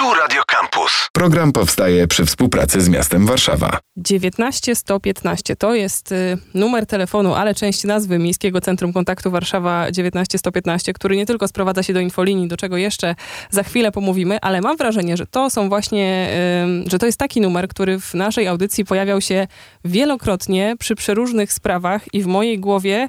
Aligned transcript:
Tu 0.00 0.06
Radio 0.14 0.39
Campus. 0.39 0.39
Program 1.12 1.52
powstaje 1.52 2.06
przy 2.06 2.24
współpracy 2.24 2.80
z 2.80 2.88
miastem 2.88 3.26
Warszawa. 3.26 3.78
19 3.96 4.74
115 4.74 5.56
to 5.56 5.74
jest 5.74 6.12
y, 6.12 6.38
numer 6.54 6.86
telefonu, 6.86 7.34
ale 7.34 7.54
część 7.54 7.84
nazwy 7.84 8.18
Miejskiego 8.18 8.60
Centrum 8.60 8.92
Kontaktu 8.92 9.30
Warszawa 9.30 9.90
19 9.90 10.38
115, 10.38 10.92
który 10.92 11.16
nie 11.16 11.26
tylko 11.26 11.48
sprowadza 11.48 11.82
się 11.82 11.92
do 11.92 12.00
infolinii, 12.00 12.48
do 12.48 12.56
czego 12.56 12.76
jeszcze 12.76 13.14
za 13.50 13.62
chwilę 13.62 13.92
pomówimy, 13.92 14.38
ale 14.40 14.60
mam 14.60 14.76
wrażenie, 14.76 15.16
że 15.16 15.26
to 15.26 15.50
są 15.50 15.68
właśnie, 15.68 16.30
że 16.86 16.98
to 16.98 17.06
jest 17.06 17.18
taki 17.18 17.40
numer, 17.40 17.68
który 17.68 18.00
w 18.00 18.14
naszej 18.14 18.48
audycji 18.48 18.84
pojawiał 18.84 19.20
się 19.20 19.46
wielokrotnie 19.84 20.74
przy 20.78 20.94
przeróżnych 20.94 21.52
sprawach 21.52 22.14
i 22.14 22.22
w 22.22 22.26
mojej 22.26 22.58
głowie 22.58 23.08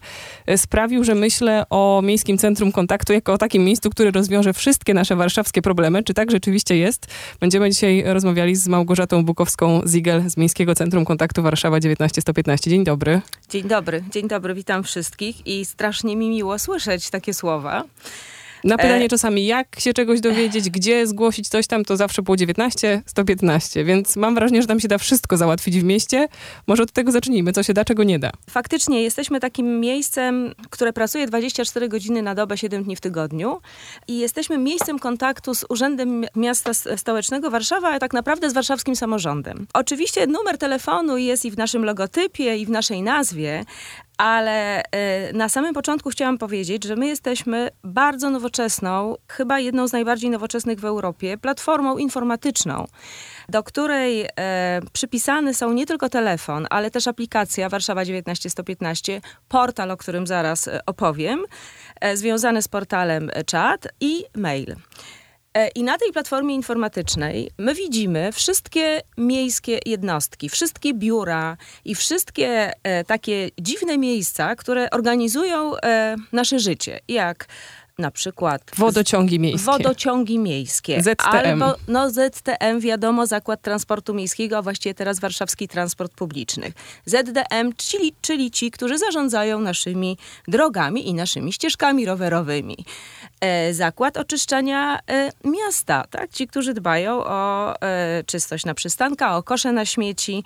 y, 0.50 0.58
sprawił, 0.58 1.04
że 1.04 1.16
myślę 1.16 1.64
o 1.70 2.02
Miejskim 2.04 2.38
Centrum 2.38 2.72
Kontaktu 2.72 3.14
jako 3.14 3.34
o 3.34 3.38
takim 3.38 3.64
miejscu, 3.64 3.90
które 3.90 4.12
rozwiąże 4.12 4.54
wszystkie 4.54 4.94
nasze 4.94 5.16
warszawskie 5.16 5.62
problemy. 5.62 6.04
Czy 6.04 6.14
tak 6.14 6.32
rzeczywiście 6.32 6.78
jest? 6.78 7.08
Będziemy 7.40 7.71
dzisiaj 7.72 8.04
rozmawiali 8.06 8.56
z 8.56 8.68
Małgorzatą 8.68 9.26
Bukowską-Zigel 9.26 10.30
z 10.30 10.38
Miejskiego 10.38 10.76
Centrum 10.76 11.06
Kontaktu 11.06 11.44
Warszawa 11.44 11.80
19115. 11.80 12.70
Dzień 12.70 12.84
dobry. 12.84 13.22
Dzień 13.50 13.64
dobry, 13.64 14.04
dzień 14.12 14.28
dobry, 14.28 14.54
witam 14.54 14.84
wszystkich 14.84 15.48
i 15.48 15.66
strasznie 15.66 16.16
mi 16.16 16.30
miło 16.30 16.60
słyszeć 16.60 17.10
takie 17.10 17.34
słowa. 17.34 17.84
Na 18.64 18.78
pytanie 18.78 19.06
e... 19.06 19.10
czasami, 19.10 19.46
jak 19.46 19.80
się 19.80 19.94
czegoś 19.94 20.22
dowiedzieć, 20.22 20.70
gdzie 20.70 21.08
zgłosić 21.08 21.50
coś 21.50 21.68
tam, 21.68 21.86
to 21.86 21.98
zawsze 21.98 22.22
było 22.22 22.38
19, 22.38 23.02
115, 23.06 23.84
więc 23.86 24.16
mam 24.16 24.36
wrażenie, 24.36 24.62
że 24.62 24.68
tam 24.68 24.80
się 24.80 24.88
da 24.88 24.98
wszystko 24.98 25.38
załatwić 25.38 25.80
w 25.80 25.84
mieście. 25.84 26.28
Może 26.68 26.84
od 26.84 26.92
tego 26.92 27.12
zacznijmy, 27.12 27.54
co 27.54 27.64
się 27.64 27.74
da, 27.74 27.86
czego 27.86 28.04
nie 28.04 28.20
da. 28.20 28.32
Faktycznie, 28.50 29.04
jesteśmy 29.04 29.40
takim 29.40 29.80
miejscem, 29.80 30.54
które 30.70 30.94
pracuje 30.94 31.28
24 31.28 31.90
godziny 31.90 32.22
na 32.22 32.36
dobę, 32.36 32.58
7 32.58 32.84
dni 32.84 32.96
w 32.96 33.02
tygodniu 33.02 33.62
i 34.08 34.20
jesteśmy 34.20 34.58
miejscem 34.58 35.00
kontaktu 35.00 35.56
z 35.56 35.66
Urzędem 35.70 36.26
Miasta 36.36 36.74
Stołecznego 36.74 37.52
Warszawa, 37.52 37.90
a 37.90 38.00
tak 38.00 38.14
naprawdę 38.14 38.50
z 38.50 38.54
warszawskim 38.54 38.96
samorządem. 38.96 39.68
Oczywiście 39.74 40.28
numer 40.28 40.58
telefonu 40.58 41.18
jest 41.18 41.46
i 41.46 41.52
w 41.52 41.58
naszym 41.58 41.86
logotypie, 41.86 42.58
i 42.58 42.66
w 42.66 42.70
naszej 42.70 43.02
nazwie, 43.02 43.66
ale 44.22 44.82
y, 44.82 45.34
na 45.34 45.50
samym 45.50 45.74
początku 45.74 46.10
chciałam 46.10 46.38
powiedzieć, 46.38 46.84
że 46.84 46.96
my 46.96 47.08
jesteśmy 47.08 47.70
bardzo 47.84 48.30
nowoczesną, 48.30 49.16
chyba 49.28 49.60
jedną 49.60 49.88
z 49.88 49.94
najbardziej 49.94 50.30
nowoczesnych 50.30 50.80
w 50.80 50.86
Europie, 50.86 51.38
platformą 51.38 51.98
informatyczną, 51.98 52.88
do 53.50 53.64
której 53.64 54.28
e, 54.40 54.82
przypisane 54.94 55.54
są 55.54 55.74
nie 55.74 55.86
tylko 55.86 56.10
telefon, 56.10 56.68
ale 56.70 56.92
też 56.92 57.08
aplikacja 57.08 57.70
Warszawa 57.70 58.06
19115, 58.06 59.22
portal, 59.50 59.92
o 59.92 59.98
którym 59.98 60.28
zaraz 60.28 60.68
e, 60.68 60.80
opowiem, 60.86 61.44
e, 62.02 62.18
związany 62.18 62.62
z 62.62 62.68
portalem 62.68 63.32
czat 63.46 63.88
i 64.00 64.24
mail. 64.36 64.76
E, 65.54 65.68
I 65.68 65.84
na 65.84 65.98
tej 65.98 66.12
platformie 66.12 66.56
informatycznej 66.56 67.52
my 67.58 67.76
widzimy 67.76 68.32
wszystkie 68.32 69.02
miejskie 69.18 69.80
jednostki, 69.86 70.50
wszystkie 70.50 70.94
biura 70.94 71.58
i 71.86 71.96
wszystkie 71.96 72.72
e, 72.84 73.04
takie 73.04 73.50
dziwne 73.60 73.98
miejsca, 73.98 74.56
które 74.56 74.90
organizują 74.90 75.78
e, 75.78 76.16
nasze 76.32 76.60
życie, 76.60 77.00
jak 77.08 77.48
na 78.02 78.12
przykład 78.12 78.62
wodociągi 78.78 79.40
miejskie. 79.40 79.66
Wodociągi 79.66 80.40
miejskie. 80.40 81.02
ZTM. 81.02 81.64
Albo 81.64 81.76
no 81.88 82.10
ZTM, 82.10 82.80
wiadomo, 82.80 83.26
Zakład 83.26 83.62
Transportu 83.62 84.14
Miejskiego, 84.14 84.58
a 84.58 84.62
właściwie 84.62 84.94
teraz 84.94 85.20
Warszawski 85.20 85.68
Transport 85.68 86.14
Publiczny. 86.14 86.72
ZDM, 87.06 87.74
czyli, 87.78 88.14
czyli 88.22 88.52
ci, 88.52 88.72
którzy 88.72 88.98
zarządzają 88.98 89.60
naszymi 89.60 90.18
drogami 90.48 91.10
i 91.10 91.14
naszymi 91.14 91.54
ścieżkami 91.54 92.06
rowerowymi. 92.06 92.86
E, 93.42 93.74
zakład 93.74 94.18
oczyszczania 94.18 95.00
e, 95.10 95.32
miasta, 95.44 96.06
tak? 96.10 96.32
Ci, 96.32 96.48
którzy 96.48 96.74
dbają 96.74 97.24
o 97.26 97.74
e, 97.82 98.24
czystość 98.24 98.66
na 98.66 98.74
przystankach, 98.74 99.34
o 99.34 99.44
kosze 99.44 99.72
na 99.72 99.86
śmieci, 99.86 100.44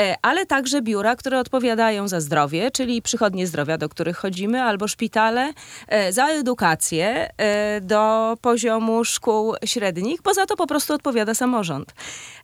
e, 0.00 0.14
ale 0.22 0.46
także 0.46 0.82
biura, 0.82 1.16
które 1.16 1.38
odpowiadają 1.40 2.08
za 2.08 2.20
zdrowie, 2.20 2.70
czyli 2.70 3.02
przychodnie 3.02 3.46
zdrowia, 3.46 3.78
do 3.78 3.88
których 3.88 4.16
chodzimy, 4.16 4.62
albo 4.62 4.88
szpitale, 4.88 5.52
e, 5.88 6.12
za 6.12 6.26
edukację, 6.26 6.97
E, 7.04 7.80
do 7.80 8.36
poziomu 8.42 9.04
szkół 9.04 9.54
średnich, 9.64 10.22
bo 10.22 10.34
za 10.34 10.46
to 10.46 10.56
po 10.56 10.66
prostu 10.66 10.94
odpowiada 10.94 11.34
samorząd. 11.34 11.94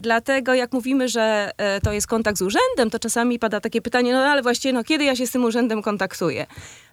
Dlatego 0.01 0.55
jak 0.55 0.73
mówimy, 0.73 1.09
że 1.09 1.51
e, 1.57 1.81
to 1.81 1.93
jest 1.93 2.07
kontakt 2.07 2.39
z 2.39 2.43
urzędem, 2.43 2.91
to 2.91 2.99
czasami 2.99 3.39
pada 3.39 3.61
takie 3.61 3.83
pytanie, 3.83 4.13
no 4.13 4.19
ale 4.19 4.43
właściwie, 4.43 4.73
no 4.73 4.85
kiedy 4.85 5.05
ja 5.05 5.17
się 5.17 5.27
z 5.27 5.31
tym 5.31 5.45
urzędem 5.45 5.83
kontaktuję? 5.83 6.47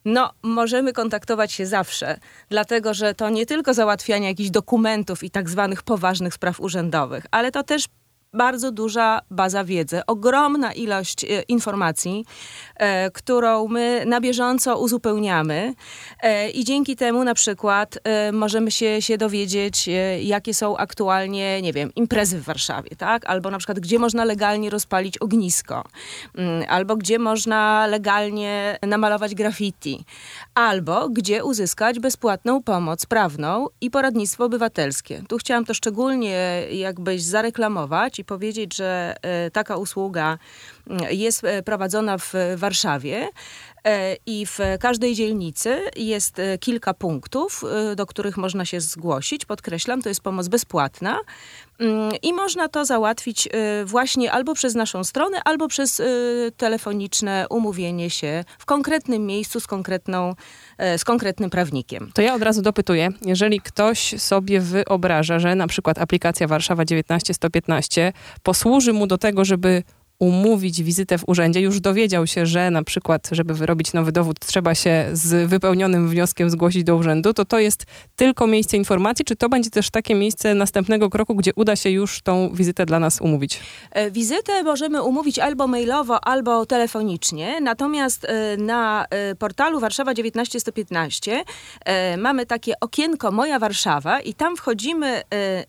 No, 0.06 0.32
możemy 0.44 0.94
kontaktować 0.94 1.52
się 1.52 1.66
zawsze, 1.66 2.20
dlatego 2.50 2.94
że 2.94 3.14
to 3.14 3.30
nie 3.30 3.46
tylko 3.46 3.74
załatwianie 3.74 4.28
jakichś 4.28 4.50
dokumentów 4.50 5.24
i 5.24 5.32
tak 5.32 5.50
zwanych 5.50 5.84
poważnych 5.84 6.34
spraw 6.34 6.60
urzędowych, 6.60 7.26
ale 7.32 7.52
to 7.52 7.64
też 7.64 7.86
bardzo 8.34 8.72
duża 8.72 9.22
baza 9.32 9.64
wiedzy, 9.64 10.02
ogromna 10.08 10.74
ilość 10.74 11.24
e, 11.24 11.42
informacji, 11.42 12.26
e, 12.76 13.12
którą 13.12 13.68
my 13.68 14.04
na 14.06 14.22
bieżąco 14.22 14.80
uzupełniamy 14.80 15.74
e, 16.22 16.50
i 16.50 16.64
dzięki 16.64 16.96
temu 16.96 17.24
na 17.24 17.34
przykład 17.34 18.00
e, 18.04 18.32
możemy 18.32 18.72
się, 18.72 19.02
się 19.02 19.18
dowiedzieć, 19.18 19.88
e, 19.88 20.22
jakie 20.22 20.54
są 20.54 20.78
aktualnie, 20.78 21.62
nie 21.62 21.74
wiem, 21.74 21.92
imprezy 21.96 22.40
w 22.40 22.44
Warszawie, 22.44 22.96
tak? 22.98 23.26
Albo 23.26 23.52
na 23.52 23.58
przykład, 23.58 23.80
gdzie 23.80 24.00
można 24.00 24.26
legalnie 24.26 24.70
rozpalić 24.70 25.18
ognisko, 25.18 25.84
mm, 26.36 26.64
albo 26.70 26.96
gdzie 26.96 27.20
można 27.20 27.88
legalnie 27.88 28.78
namalować 28.88 29.36
graffiti, 29.36 30.06
albo 30.62 31.10
gdzie 31.10 31.44
uzyskać 31.44 32.00
bezpłatną 32.00 32.64
pomoc 32.64 33.06
prawną 33.06 33.68
i 33.82 33.92
poradnictwo 33.92 34.46
obywatelskie. 34.46 35.24
Tu 35.28 35.38
chciałam 35.38 35.66
to 35.66 35.74
szczególnie 35.74 36.64
jakbyś 36.72 37.24
zareklamować 37.24 38.20
i 38.20 38.24
powiedzieć, 38.26 38.76
że 38.76 39.16
e, 39.22 39.52
taka 39.52 39.78
usługa 39.78 40.38
mm, 40.88 41.04
jest 41.12 41.44
e, 41.44 41.64
prowadzona 41.64 42.18
w 42.18 42.34
Warszawie. 42.56 43.28
E, 43.88 44.16
I 44.26 44.46
w 44.46 44.60
każdej 44.80 45.16
dzielnicy 45.16 45.82
jest 45.96 46.42
kilka 46.60 46.94
punktów, 46.94 47.64
do 47.96 48.06
których 48.06 48.38
można 48.38 48.66
się 48.66 48.82
zgłosić. 48.82 49.46
Podkreślam, 49.46 50.02
to 50.02 50.10
jest 50.10 50.22
pomoc 50.22 50.48
bezpłatna. 50.48 51.20
Mm, 51.80 52.12
I 52.22 52.34
można 52.34 52.68
to 52.68 52.86
załatwić 52.86 53.50
właśnie 53.86 54.32
albo 54.32 54.54
przez 54.54 54.76
naszą 54.76 55.04
stronę, 55.04 55.42
albo 55.46 55.68
przez 55.68 56.02
telefoniczne 56.58 57.46
umówienie 57.50 58.10
się 58.10 58.44
w 58.60 58.66
konkretnym 58.66 59.26
miejscu 59.26 59.60
z, 59.60 59.68
konkretną, 59.68 60.36
z 60.98 61.04
konkretnym 61.04 61.50
prawnikiem. 61.50 62.12
To 62.14 62.22
ja 62.22 62.36
od 62.36 62.42
razu 62.42 62.62
dopytuję, 62.62 63.10
jeżeli 63.22 63.62
ktoś 63.62 64.22
sobie 64.22 64.60
wyobraża, 64.60 65.40
że 65.40 65.56
na 65.56 65.68
przykład 65.68 66.00
aplikacja 66.00 66.48
Warszawa 66.48 66.86
19115 66.86 68.14
posłuży 68.44 68.94
mu 68.94 69.08
do 69.08 69.18
tego, 69.18 69.46
żeby 69.46 69.84
umówić 70.22 70.84
wizytę 70.84 71.18
w 71.18 71.24
urzędzie, 71.28 71.62
już 71.62 71.80
dowiedział 71.80 72.28
się, 72.28 72.46
że 72.46 72.72
na 72.72 72.84
przykład, 72.84 73.30
żeby 73.32 73.54
wyrobić 73.54 73.94
nowy 73.94 74.12
dowód, 74.12 74.40
trzeba 74.40 74.76
się 74.76 75.10
z 75.14 75.50
wypełnionym 75.50 76.10
wnioskiem 76.10 76.50
zgłosić 76.50 76.84
do 76.84 76.96
urzędu, 76.96 77.34
to 77.34 77.46
to 77.46 77.60
jest 77.60 77.86
tylko 78.16 78.48
miejsce 78.48 78.78
informacji, 78.78 79.26
czy 79.26 79.36
to 79.36 79.50
będzie 79.50 79.70
też 79.70 79.90
takie 79.90 80.16
miejsce 80.16 80.54
następnego 80.54 81.10
kroku, 81.10 81.36
gdzie 81.36 81.52
uda 81.56 81.76
się 81.76 81.90
już 81.90 82.22
tą 82.22 82.50
wizytę 82.54 82.86
dla 82.86 83.00
nas 83.00 83.22
umówić? 83.22 83.60
E, 83.92 84.12
wizytę 84.12 84.64
możemy 84.64 85.04
umówić 85.04 85.40
albo 85.40 85.68
mailowo, 85.68 86.24
albo 86.24 86.66
telefonicznie, 86.66 87.62
natomiast 87.62 88.26
e, 88.26 88.58
na 88.58 89.06
e, 89.10 89.36
portalu 89.36 89.80
Warszawa 89.80 90.14
19115 90.14 91.44
mamy 92.18 92.46
takie 92.46 92.74
okienko 92.80 93.32
Moja 93.32 93.60
Warszawa 93.60 94.20
i 94.20 94.34
tam 94.34 94.56
wchodzimy 94.56 95.22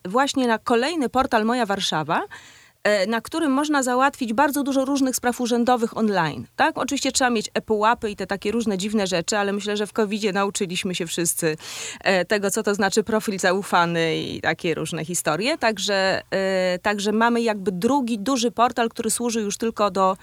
właśnie 0.08 0.46
na 0.46 0.58
kolejny 0.58 1.08
portal 1.08 1.44
Moja 1.44 1.66
Warszawa, 1.66 2.22
na 3.08 3.20
którym 3.20 3.52
można 3.52 3.82
załatwić 3.82 4.32
bardzo 4.32 4.62
dużo 4.62 4.84
różnych 4.84 5.16
spraw 5.16 5.40
urzędowych 5.40 5.96
online. 5.96 6.46
Tak? 6.56 6.78
Oczywiście 6.78 7.12
trzeba 7.12 7.30
mieć 7.30 7.50
epułapy 7.54 8.10
i 8.10 8.16
te 8.16 8.26
takie 8.26 8.52
różne 8.52 8.78
dziwne 8.78 9.06
rzeczy, 9.06 9.38
ale 9.38 9.52
myślę, 9.52 9.76
że 9.76 9.86
w 9.86 9.92
covid 9.92 10.34
nauczyliśmy 10.34 10.94
się 10.94 11.06
wszyscy 11.06 11.56
e, 12.00 12.24
tego, 12.24 12.50
co 12.50 12.62
to 12.62 12.74
znaczy 12.74 13.02
profil 13.02 13.38
zaufany 13.38 14.16
i 14.16 14.40
takie 14.40 14.74
różne 14.74 15.04
historie. 15.04 15.58
Także, 15.58 16.22
e, 16.30 16.78
także 16.78 17.12
mamy 17.12 17.40
jakby 17.40 17.72
drugi 17.72 18.18
duży 18.18 18.50
portal, 18.50 18.88
który 18.88 19.10
służy 19.10 19.40
już 19.40 19.56
tylko 19.56 19.90
do, 19.90 20.16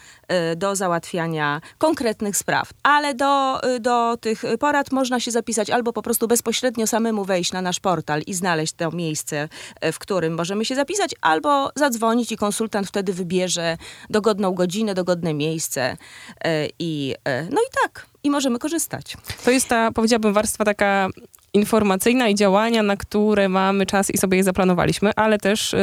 do 0.56 0.76
załatwiania 0.76 1.62
konkretnych 1.78 2.38
spraw. 2.38 2.70
Ale 2.84 3.14
do, 3.14 3.62
do 3.80 4.18
tych 4.18 4.44
porad 4.60 4.92
można 4.92 5.20
się 5.20 5.32
zapisać 5.32 5.70
albo 5.70 5.94
po 5.94 6.02
prostu 6.02 6.28
bezpośrednio 6.28 6.88
samemu 6.88 7.26
wejść 7.26 7.52
na 7.52 7.62
nasz 7.62 7.80
portal 7.80 8.22
i 8.28 8.34
znaleźć 8.34 8.74
to 8.74 8.92
miejsce, 8.92 9.50
w 9.94 10.00
którym 10.00 10.34
możemy 10.34 10.66
się 10.66 10.76
zapisać, 10.76 11.16
albo 11.22 11.70
zadzwonić 11.76 12.32
i 12.32 12.38
konsultować 12.38 12.49
konsultant 12.50 12.88
wtedy 12.88 13.14
wybierze 13.14 13.78
dogodną 14.10 14.52
godzinę, 14.52 14.94
dogodne 14.94 15.34
miejsce 15.34 15.98
e, 16.44 16.68
i 16.80 17.16
e, 17.24 17.44
no 17.44 17.62
i 17.62 17.70
tak, 17.84 18.06
i 18.24 18.30
możemy 18.30 18.60
korzystać. 18.60 19.18
To 19.46 19.52
jest 19.52 19.68
ta, 19.68 19.92
powiedziałabym, 19.92 20.34
warstwa 20.34 20.66
taka 20.66 21.10
informacyjna 21.54 22.30
i 22.30 22.36
działania, 22.36 22.84
na 22.84 22.98
które 22.98 23.50
mamy 23.50 23.86
czas 23.86 24.10
i 24.10 24.18
sobie 24.18 24.38
je 24.38 24.44
zaplanowaliśmy, 24.44 25.12
ale 25.16 25.38
też 25.38 25.74
y, 25.74 25.78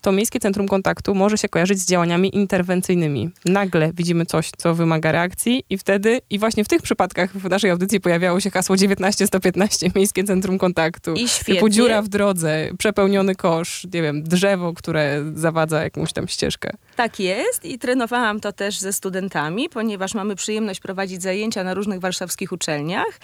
to 0.00 0.12
Miejskie 0.12 0.40
Centrum 0.40 0.68
Kontaktu 0.68 1.14
może 1.14 1.38
się 1.38 1.48
kojarzyć 1.48 1.78
z 1.78 1.86
działaniami 1.86 2.36
interwencyjnymi. 2.36 3.30
Nagle 3.44 3.90
widzimy 3.94 4.26
coś, 4.26 4.50
co 4.56 4.74
wymaga 4.74 5.12
reakcji 5.12 5.64
i 5.70 5.78
wtedy, 5.78 6.20
i 6.30 6.38
właśnie 6.38 6.64
w 6.64 6.68
tych 6.68 6.82
przypadkach 6.82 7.32
w 7.32 7.50
naszej 7.50 7.70
audycji 7.70 8.00
pojawiało 8.00 8.40
się 8.40 8.50
hasło 8.50 8.76
19115 8.76 9.90
Miejskie 9.96 10.24
Centrum 10.24 10.58
Kontaktu. 10.58 11.14
I 11.14 11.28
świetnie. 11.28 11.54
Typu 11.54 11.68
dziura 11.68 12.02
w 12.02 12.08
drodze, 12.08 12.68
przepełniony 12.78 13.34
kosz, 13.34 13.86
nie 13.94 14.02
wiem, 14.02 14.22
drzewo, 14.22 14.72
które 14.72 15.24
zawadza 15.34 15.82
jakąś 15.82 16.12
tam 16.12 16.28
ścieżkę. 16.28 16.70
Tak 17.00 17.20
jest 17.20 17.64
i 17.64 17.78
trenowałam 17.78 18.40
to 18.40 18.52
też 18.52 18.78
ze 18.78 18.92
studentami, 18.92 19.68
ponieważ 19.68 20.14
mamy 20.14 20.36
przyjemność 20.36 20.80
prowadzić 20.80 21.22
zajęcia 21.22 21.64
na 21.64 21.74
różnych 21.74 22.00
warszawskich 22.00 22.52
uczelniach 22.52 23.20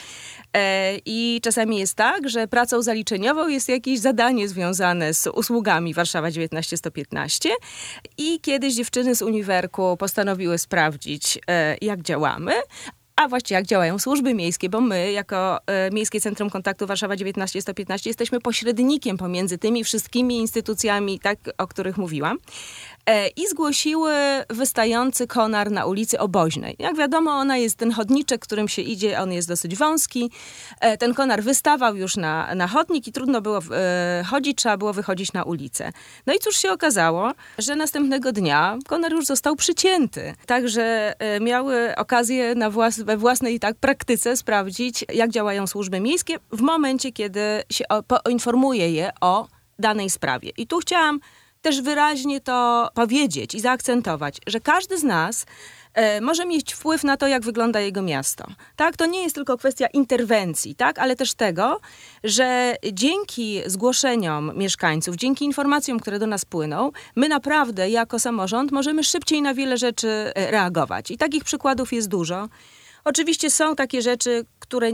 e, 0.52 0.96
i 1.06 1.40
czasami 1.43 1.78
jest 1.78 1.94
tak, 1.94 2.28
że 2.28 2.49
pracą 2.49 2.82
zaliczeniową 2.82 3.49
jest 3.49 3.69
jakieś 3.69 3.99
zadanie 3.99 4.49
związane 4.49 5.14
z 5.14 5.26
usługami 5.26 5.94
Warszawa 5.94 6.31
19115 6.31 7.50
i 8.19 8.40
kiedyś 8.40 8.75
dziewczyny 8.75 9.14
z 9.14 9.23
uniwerku 9.23 9.96
postanowiły 9.96 10.58
sprawdzić, 10.58 11.38
e, 11.49 11.76
jak 11.81 12.02
działamy, 12.02 12.52
a 13.17 13.29
właściwie 13.29 13.55
jak 13.56 13.67
działają 13.67 13.99
służby 13.99 14.34
miejskie, 14.34 14.69
bo 14.69 14.81
my 14.81 15.12
jako 15.12 15.61
e, 15.67 15.90
Miejskie 15.90 16.20
Centrum 16.20 16.50
Kontaktu 16.50 16.87
Warszawa 16.87 17.17
19115 17.17 18.11
jesteśmy 18.11 18.40
pośrednikiem 18.40 19.17
pomiędzy 19.17 19.58
tymi 19.58 19.84
wszystkimi 19.84 20.37
instytucjami, 20.37 21.20
tak, 21.20 21.38
o 21.58 21.67
których 21.67 21.96
mówiłam. 21.96 22.38
E, 23.06 23.29
I 23.29 23.47
zgłosiły 23.47 24.12
wystający 24.50 25.26
konar 25.26 25.70
na 25.70 25.87
ulicy 25.87 26.19
Oboźnej. 26.19 26.76
Jak 26.79 26.97
wiadomo, 26.97 27.31
ona 27.31 27.56
jest 27.56 27.76
ten 27.76 27.93
chodniczek, 27.93 28.41
którym 28.41 28.69
się 28.69 28.82
idzie, 28.82 29.20
on 29.20 29.32
jest 29.32 29.49
dosyć 29.49 29.76
wąski. 29.76 30.31
E, 30.81 30.97
ten 30.97 31.14
konar 31.14 31.43
wystawał 31.43 31.97
już 31.97 32.17
na, 32.17 32.55
na 32.55 32.69
chodnik 32.69 33.08
i 33.08 33.12
trudno 33.12 33.41
było 33.41 33.61
e, 33.73 34.25
chodzić, 34.31 34.58
trzeba 34.58 34.76
było 34.76 34.93
wychodzić 34.93 35.32
na 35.32 35.44
ulicę. 35.44 35.93
No 36.26 36.35
i 36.35 36.38
cóż 36.38 36.56
się 36.56 36.73
okazało, 36.73 37.32
że 37.58 37.76
następnego 37.76 38.32
dnia 38.32 38.79
konar 38.87 39.12
już 39.12 39.26
został 39.26 39.56
przycięty. 39.56 40.35
Także 40.47 41.14
miały 41.41 41.97
okazję 41.97 42.55
na 42.55 42.70
włas 42.70 43.00
we 43.00 43.17
własnej 43.17 43.61
tak 43.61 43.76
praktyce 43.76 44.37
sprawdzić, 44.37 45.05
jak 45.14 45.31
działają 45.31 45.67
służby 45.67 46.00
miejskie 46.00 46.38
w 46.53 46.61
momencie, 46.61 47.12
kiedy 47.12 47.62
się 47.70 47.85
poinformuje 48.08 48.91
je 48.91 49.11
o 49.20 49.49
danej 49.79 50.11
sprawie. 50.11 50.50
I 50.56 50.67
tu 50.67 50.79
chciałam 50.79 51.20
też 51.62 51.81
wyraźnie 51.81 52.41
to 52.41 52.88
powiedzieć 52.94 53.55
i 53.55 53.61
zaakcentować, 53.61 54.38
że 54.47 54.61
każdy 54.61 54.99
z 54.99 55.03
nas 55.03 55.47
e, 55.94 56.20
może 56.20 56.47
mieć 56.47 56.75
wpływ 56.75 57.05
na 57.05 57.17
to, 57.17 57.26
jak 57.26 57.43
wygląda 57.43 57.81
jego 57.81 58.03
miasto. 58.03 58.47
Tak, 58.76 58.97
to 58.97 59.06
nie 59.06 59.23
jest 59.23 59.35
tylko 59.35 59.56
kwestia 59.56 59.87
interwencji, 59.87 60.75
tak, 60.75 60.99
ale 60.99 61.17
też 61.17 61.35
tego, 61.35 61.81
że 62.25 62.76
dzięki 62.93 63.62
zgłoszeniom 63.67 64.53
mieszkańców, 64.56 65.17
dzięki 65.17 65.44
informacjom, 65.44 66.00
które 66.00 66.19
do 66.19 66.26
nas 66.26 66.44
płyną, 66.44 66.91
my 67.17 67.29
naprawdę 67.29 67.91
jako 67.91 68.19
samorząd 68.19 68.73
możemy 68.73 69.05
szybciej 69.05 69.43
na 69.43 69.55
wiele 69.55 69.79
rzeczy 69.79 70.08
e, 70.08 70.50
reagować. 70.50 71.11
I 71.11 71.17
takich 71.17 71.44
przykładów 71.44 71.93
jest 71.93 72.08
dużo. 72.08 72.49
Oczywiście 73.05 73.50
są 73.50 73.76
takie 73.76 74.03
rzeczy, 74.03 74.44
które 74.58 74.91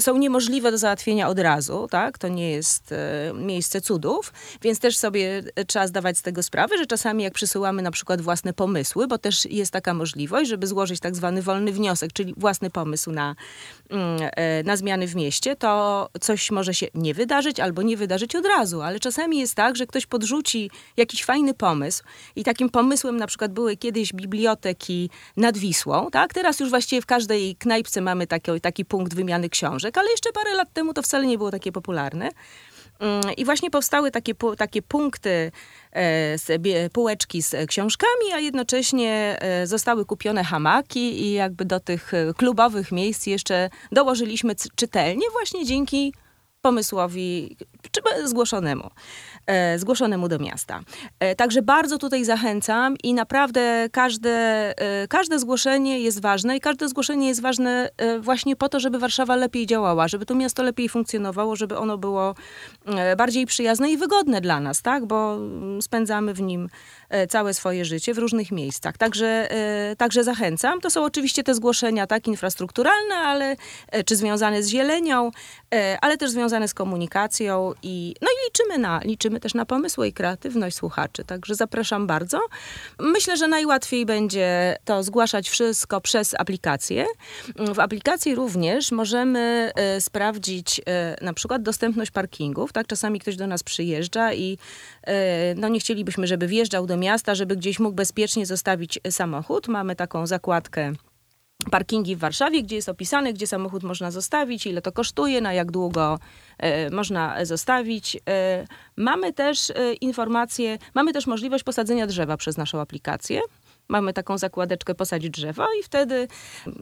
są 0.00 0.16
niemożliwe 0.16 0.70
do 0.70 0.78
załatwienia 0.78 1.28
od 1.28 1.38
razu, 1.38 1.86
tak? 1.90 2.18
To 2.18 2.28
nie 2.28 2.50
jest 2.50 2.92
e, 2.92 3.32
miejsce 3.34 3.80
cudów, 3.80 4.32
więc 4.62 4.78
też 4.78 4.96
sobie 4.96 5.42
e, 5.56 5.64
trzeba 5.64 5.86
zdawać 5.86 6.18
z 6.18 6.22
tego 6.22 6.42
sprawę, 6.42 6.78
że 6.78 6.86
czasami 6.86 7.24
jak 7.24 7.34
przysyłamy 7.34 7.82
na 7.82 7.90
przykład 7.90 8.20
własne 8.20 8.52
pomysły, 8.52 9.06
bo 9.06 9.18
też 9.18 9.44
jest 9.44 9.72
taka 9.72 9.94
możliwość, 9.94 10.50
żeby 10.50 10.66
złożyć 10.66 11.00
tak 11.00 11.16
zwany 11.16 11.42
wolny 11.42 11.72
wniosek, 11.72 12.12
czyli 12.12 12.34
własny 12.36 12.70
pomysł 12.70 13.10
na, 13.10 13.36
mm, 13.90 14.18
e, 14.36 14.62
na 14.62 14.76
zmiany 14.76 15.06
w 15.06 15.14
mieście, 15.14 15.56
to 15.56 16.08
coś 16.20 16.50
może 16.50 16.74
się 16.74 16.86
nie 16.94 17.14
wydarzyć 17.14 17.60
albo 17.60 17.82
nie 17.82 17.96
wydarzyć 17.96 18.36
od 18.36 18.46
razu, 18.46 18.82
ale 18.82 19.00
czasami 19.00 19.38
jest 19.38 19.54
tak, 19.54 19.76
że 19.76 19.86
ktoś 19.86 20.06
podrzuci 20.06 20.70
jakiś 20.96 21.24
fajny 21.24 21.54
pomysł 21.54 22.02
i 22.36 22.44
takim 22.44 22.70
pomysłem 22.70 23.16
na 23.16 23.26
przykład 23.26 23.52
były 23.52 23.76
kiedyś 23.76 24.12
biblioteki 24.12 25.10
nad 25.36 25.58
Wisłą, 25.58 26.10
tak? 26.10 26.34
Teraz 26.34 26.60
już 26.60 26.70
właściwie 26.70 27.02
w 27.02 27.06
każdej 27.06 27.56
knajpce 27.56 28.00
mamy 28.00 28.26
taki, 28.26 28.60
taki 28.60 28.84
punkt 28.84 29.14
wymiany 29.14 29.48
książek, 29.48 29.83
ale 29.96 30.10
jeszcze 30.10 30.32
parę 30.32 30.54
lat 30.54 30.72
temu 30.72 30.94
to 30.94 31.02
wcale 31.02 31.26
nie 31.26 31.38
było 31.38 31.50
takie 31.50 31.72
popularne. 31.72 32.30
Mm, 32.98 33.22
I 33.36 33.44
właśnie 33.44 33.70
powstały 33.70 34.10
takie, 34.10 34.34
takie 34.58 34.82
punkty, 34.82 35.52
e, 35.92 36.90
półeczki 36.92 37.42
z 37.42 37.68
książkami, 37.68 38.32
a 38.34 38.38
jednocześnie 38.38 39.36
e, 39.40 39.66
zostały 39.66 40.04
kupione 40.04 40.44
hamaki 40.44 41.22
i 41.22 41.32
jakby 41.32 41.64
do 41.64 41.80
tych 41.80 42.14
e, 42.14 42.34
klubowych 42.36 42.92
miejsc 42.92 43.26
jeszcze 43.26 43.70
dołożyliśmy 43.92 44.54
czytelnie 44.76 45.26
właśnie 45.32 45.66
dzięki 45.66 46.12
pomysłowi 46.64 47.56
zgłoszonemu. 48.24 48.90
E, 49.46 49.78
zgłoszonemu 49.78 50.28
do 50.28 50.38
miasta. 50.38 50.80
E, 51.20 51.34
także 51.34 51.62
bardzo 51.62 51.98
tutaj 51.98 52.24
zachęcam 52.24 52.96
i 53.02 53.14
naprawdę 53.14 53.88
każde, 53.92 54.30
e, 54.78 55.08
każde 55.08 55.38
zgłoszenie 55.38 56.00
jest 56.00 56.22
ważne 56.22 56.56
i 56.56 56.60
każde 56.60 56.88
zgłoszenie 56.88 57.28
jest 57.28 57.42
ważne 57.42 57.90
właśnie 58.20 58.56
po 58.56 58.68
to, 58.68 58.80
żeby 58.80 58.98
Warszawa 58.98 59.36
lepiej 59.36 59.66
działała, 59.66 60.08
żeby 60.08 60.26
to 60.26 60.34
miasto 60.34 60.62
lepiej 60.62 60.88
funkcjonowało, 60.88 61.56
żeby 61.56 61.78
ono 61.78 61.98
było 61.98 62.34
bardziej 63.16 63.46
przyjazne 63.46 63.90
i 63.90 63.96
wygodne 63.96 64.40
dla 64.40 64.60
nas, 64.60 64.82
tak? 64.82 65.06
Bo 65.06 65.34
mm, 65.34 65.82
spędzamy 65.82 66.34
w 66.34 66.40
nim 66.40 66.68
całe 67.28 67.54
swoje 67.54 67.84
życie 67.84 68.14
w 68.14 68.18
różnych 68.18 68.52
miejscach. 68.52 68.96
Także, 68.96 69.48
także 69.98 70.24
zachęcam. 70.24 70.80
To 70.80 70.90
są 70.90 71.04
oczywiście 71.04 71.42
te 71.42 71.54
zgłoszenia 71.54 72.06
tak 72.06 72.26
infrastrukturalne, 72.26 73.14
ale 73.14 73.56
czy 74.06 74.16
związane 74.16 74.62
z 74.62 74.68
zielenią, 74.68 75.30
ale 76.00 76.16
też 76.16 76.30
związane 76.30 76.68
z 76.68 76.74
komunikacją 76.74 77.72
i 77.82 78.14
no 78.22 78.28
i 78.28 78.46
liczymy 78.46 78.78
na, 78.78 79.00
liczymy 79.04 79.40
też 79.40 79.54
na 79.54 79.66
pomysły 79.66 80.08
i 80.08 80.12
kreatywność 80.12 80.76
słuchaczy, 80.76 81.24
także 81.24 81.54
zapraszam 81.54 82.06
bardzo. 82.06 82.40
Myślę, 82.98 83.36
że 83.36 83.48
najłatwiej 83.48 84.06
będzie 84.06 84.76
to 84.84 85.02
zgłaszać 85.02 85.48
wszystko 85.48 86.00
przez 86.00 86.34
aplikację. 86.38 87.06
W 87.56 87.80
aplikacji 87.80 88.34
również 88.34 88.92
możemy 88.92 89.72
e, 89.74 90.00
sprawdzić 90.00 90.80
e, 90.86 91.16
na 91.24 91.32
przykład 91.32 91.62
dostępność 91.62 92.10
parkingów. 92.10 92.72
Tak, 92.72 92.86
czasami 92.86 93.20
ktoś 93.20 93.36
do 93.36 93.46
nas 93.46 93.62
przyjeżdża 93.62 94.32
i 94.32 94.58
e, 95.02 95.54
no 95.54 95.68
nie 95.68 95.80
chcielibyśmy, 95.80 96.26
żeby 96.26 96.46
wjeżdżał 96.46 96.86
do 96.86 96.96
miasta, 97.04 97.34
żeby 97.34 97.56
gdzieś 97.56 97.78
mógł 97.78 97.94
bezpiecznie 97.94 98.46
zostawić 98.46 99.00
samochód. 99.10 99.68
Mamy 99.68 99.96
taką 99.96 100.26
zakładkę 100.26 100.92
parkingi 101.70 102.16
w 102.16 102.18
Warszawie, 102.18 102.62
gdzie 102.62 102.76
jest 102.76 102.88
opisane, 102.88 103.32
gdzie 103.32 103.46
samochód 103.46 103.82
można 103.82 104.10
zostawić, 104.10 104.66
ile 104.66 104.82
to 104.82 104.92
kosztuje, 104.92 105.40
na 105.40 105.52
jak 105.52 105.70
długo 105.70 106.18
e, 106.58 106.90
można 106.90 107.44
zostawić. 107.44 108.16
E, 108.28 108.66
mamy 108.96 109.32
też 109.32 109.70
e, 109.70 109.94
informacje, 109.94 110.78
mamy 110.94 111.12
też 111.12 111.26
możliwość 111.26 111.64
posadzenia 111.64 112.06
drzewa 112.06 112.36
przez 112.36 112.56
naszą 112.56 112.80
aplikację. 112.80 113.40
Mamy 113.88 114.12
taką 114.12 114.38
zakładeczkę 114.38 114.94
posadzić 114.94 115.30
drzewo 115.30 115.66
i 115.80 115.82
wtedy 115.82 116.28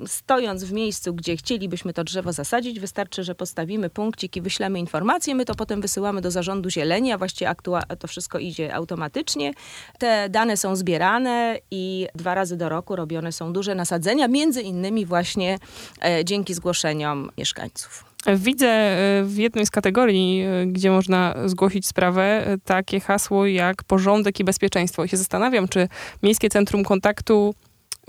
stojąc 0.06 0.64
w 0.64 0.72
miejscu, 0.72 1.14
gdzie 1.14 1.36
chcielibyśmy 1.36 1.92
to 1.92 2.04
drzewo 2.04 2.32
zasadzić, 2.32 2.80
wystarczy, 2.80 3.24
że 3.24 3.34
postawimy 3.34 3.90
punkcik 3.90 4.36
i 4.36 4.40
wyślemy 4.40 4.78
informację. 4.78 5.34
My 5.34 5.44
to 5.44 5.54
potem 5.54 5.80
wysyłamy 5.80 6.20
do 6.20 6.30
zarządu 6.30 6.70
zieleni, 6.70 7.12
a 7.12 7.18
właściwie 7.18 7.50
aktua- 7.50 7.96
to 7.96 8.08
wszystko 8.08 8.38
idzie 8.38 8.74
automatycznie. 8.74 9.52
Te 9.98 10.28
dane 10.28 10.56
są 10.56 10.76
zbierane 10.76 11.58
i 11.70 12.08
dwa 12.14 12.34
razy 12.34 12.56
do 12.56 12.68
roku 12.68 12.96
robione 12.96 13.32
są 13.32 13.52
duże 13.52 13.74
nasadzenia, 13.74 14.28
między 14.28 14.62
innymi 14.62 15.06
właśnie 15.06 15.58
e, 16.04 16.24
dzięki 16.24 16.54
zgłoszeniom 16.54 17.30
mieszkańców. 17.38 18.11
Widzę 18.36 18.68
e, 18.68 19.24
w 19.24 19.36
jednej 19.36 19.66
z 19.66 19.70
kategorii, 19.70 20.40
e, 20.40 20.66
gdzie 20.66 20.90
można 20.90 21.34
zgłosić 21.46 21.86
sprawę, 21.86 22.46
e, 22.46 22.58
takie 22.58 23.00
hasło 23.00 23.46
jak 23.46 23.84
porządek 23.84 24.40
i 24.40 24.44
bezpieczeństwo. 24.44 25.04
I 25.04 25.08
się 25.08 25.16
zastanawiam, 25.16 25.68
czy 25.68 25.88
Miejskie 26.22 26.48
Centrum 26.48 26.84
Kontaktu 26.84 27.54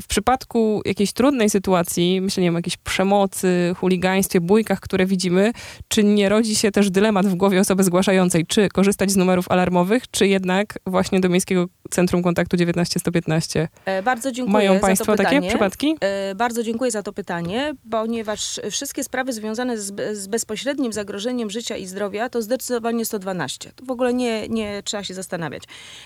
w 0.02 0.08
przypadku 0.08 0.82
jakiejś 0.86 1.14
trudnej 1.14 1.50
sytuacji, 1.50 2.22
myślę, 2.22 2.42
nie 2.42 2.48
wiem, 2.48 2.56
jakiejś 2.56 2.78
przemocy, 2.78 3.74
chuligaństwie, 3.78 4.42
bójkach, 4.42 4.80
które 4.80 5.06
widzimy, 5.06 5.52
czy 5.88 6.04
nie 6.04 6.30
rodzi 6.30 6.56
się 6.56 6.72
też 6.72 6.92
dylemat 6.92 7.28
w 7.28 7.36
głowie 7.36 7.60
osoby 7.60 7.84
zgłaszającej, 7.84 8.46
czy 8.46 8.70
korzystać 8.70 9.12
z 9.12 9.16
numerów 9.16 9.52
alarmowych, 9.52 10.12
czy 10.12 10.28
jednak 10.28 10.80
właśnie 10.86 11.20
do 11.20 11.30
Miejskiego 11.30 11.66
Centrum 11.90 12.24
Kontaktu 12.24 12.58
19115? 12.58 13.68
E, 13.86 14.04
bardzo 14.04 14.32
dziękuję 14.32 14.54
Mają 14.54 14.80
Państwo 14.80 15.16
takie 15.16 15.42
przypadki? 15.42 15.96
E, 16.02 16.36
bardzo 16.36 16.64
dziękuję 16.64 16.92
za 16.92 17.04
to 17.04 17.14
pytanie, 17.14 17.74
ponieważ 17.92 18.60
wszystkie 18.72 19.04
sprawy 19.04 19.34
związane 19.34 19.78
z, 19.78 20.18
z, 20.18 20.28
bezpośrednim 20.28 20.94
zagrożeniem 20.94 21.50
życia 21.50 21.78
i 21.78 21.86
zdrowia 21.86 22.30
to 22.30 22.42
zdecydowanie 22.42 23.06
112. 23.06 23.72
To 23.76 23.86
w 23.86 23.92
ogóle 23.92 24.14
nie, 24.14 24.48
nie 24.48 24.84
trzeba 24.84 25.04
się 25.04 25.14
zastanawiać. 25.14 25.64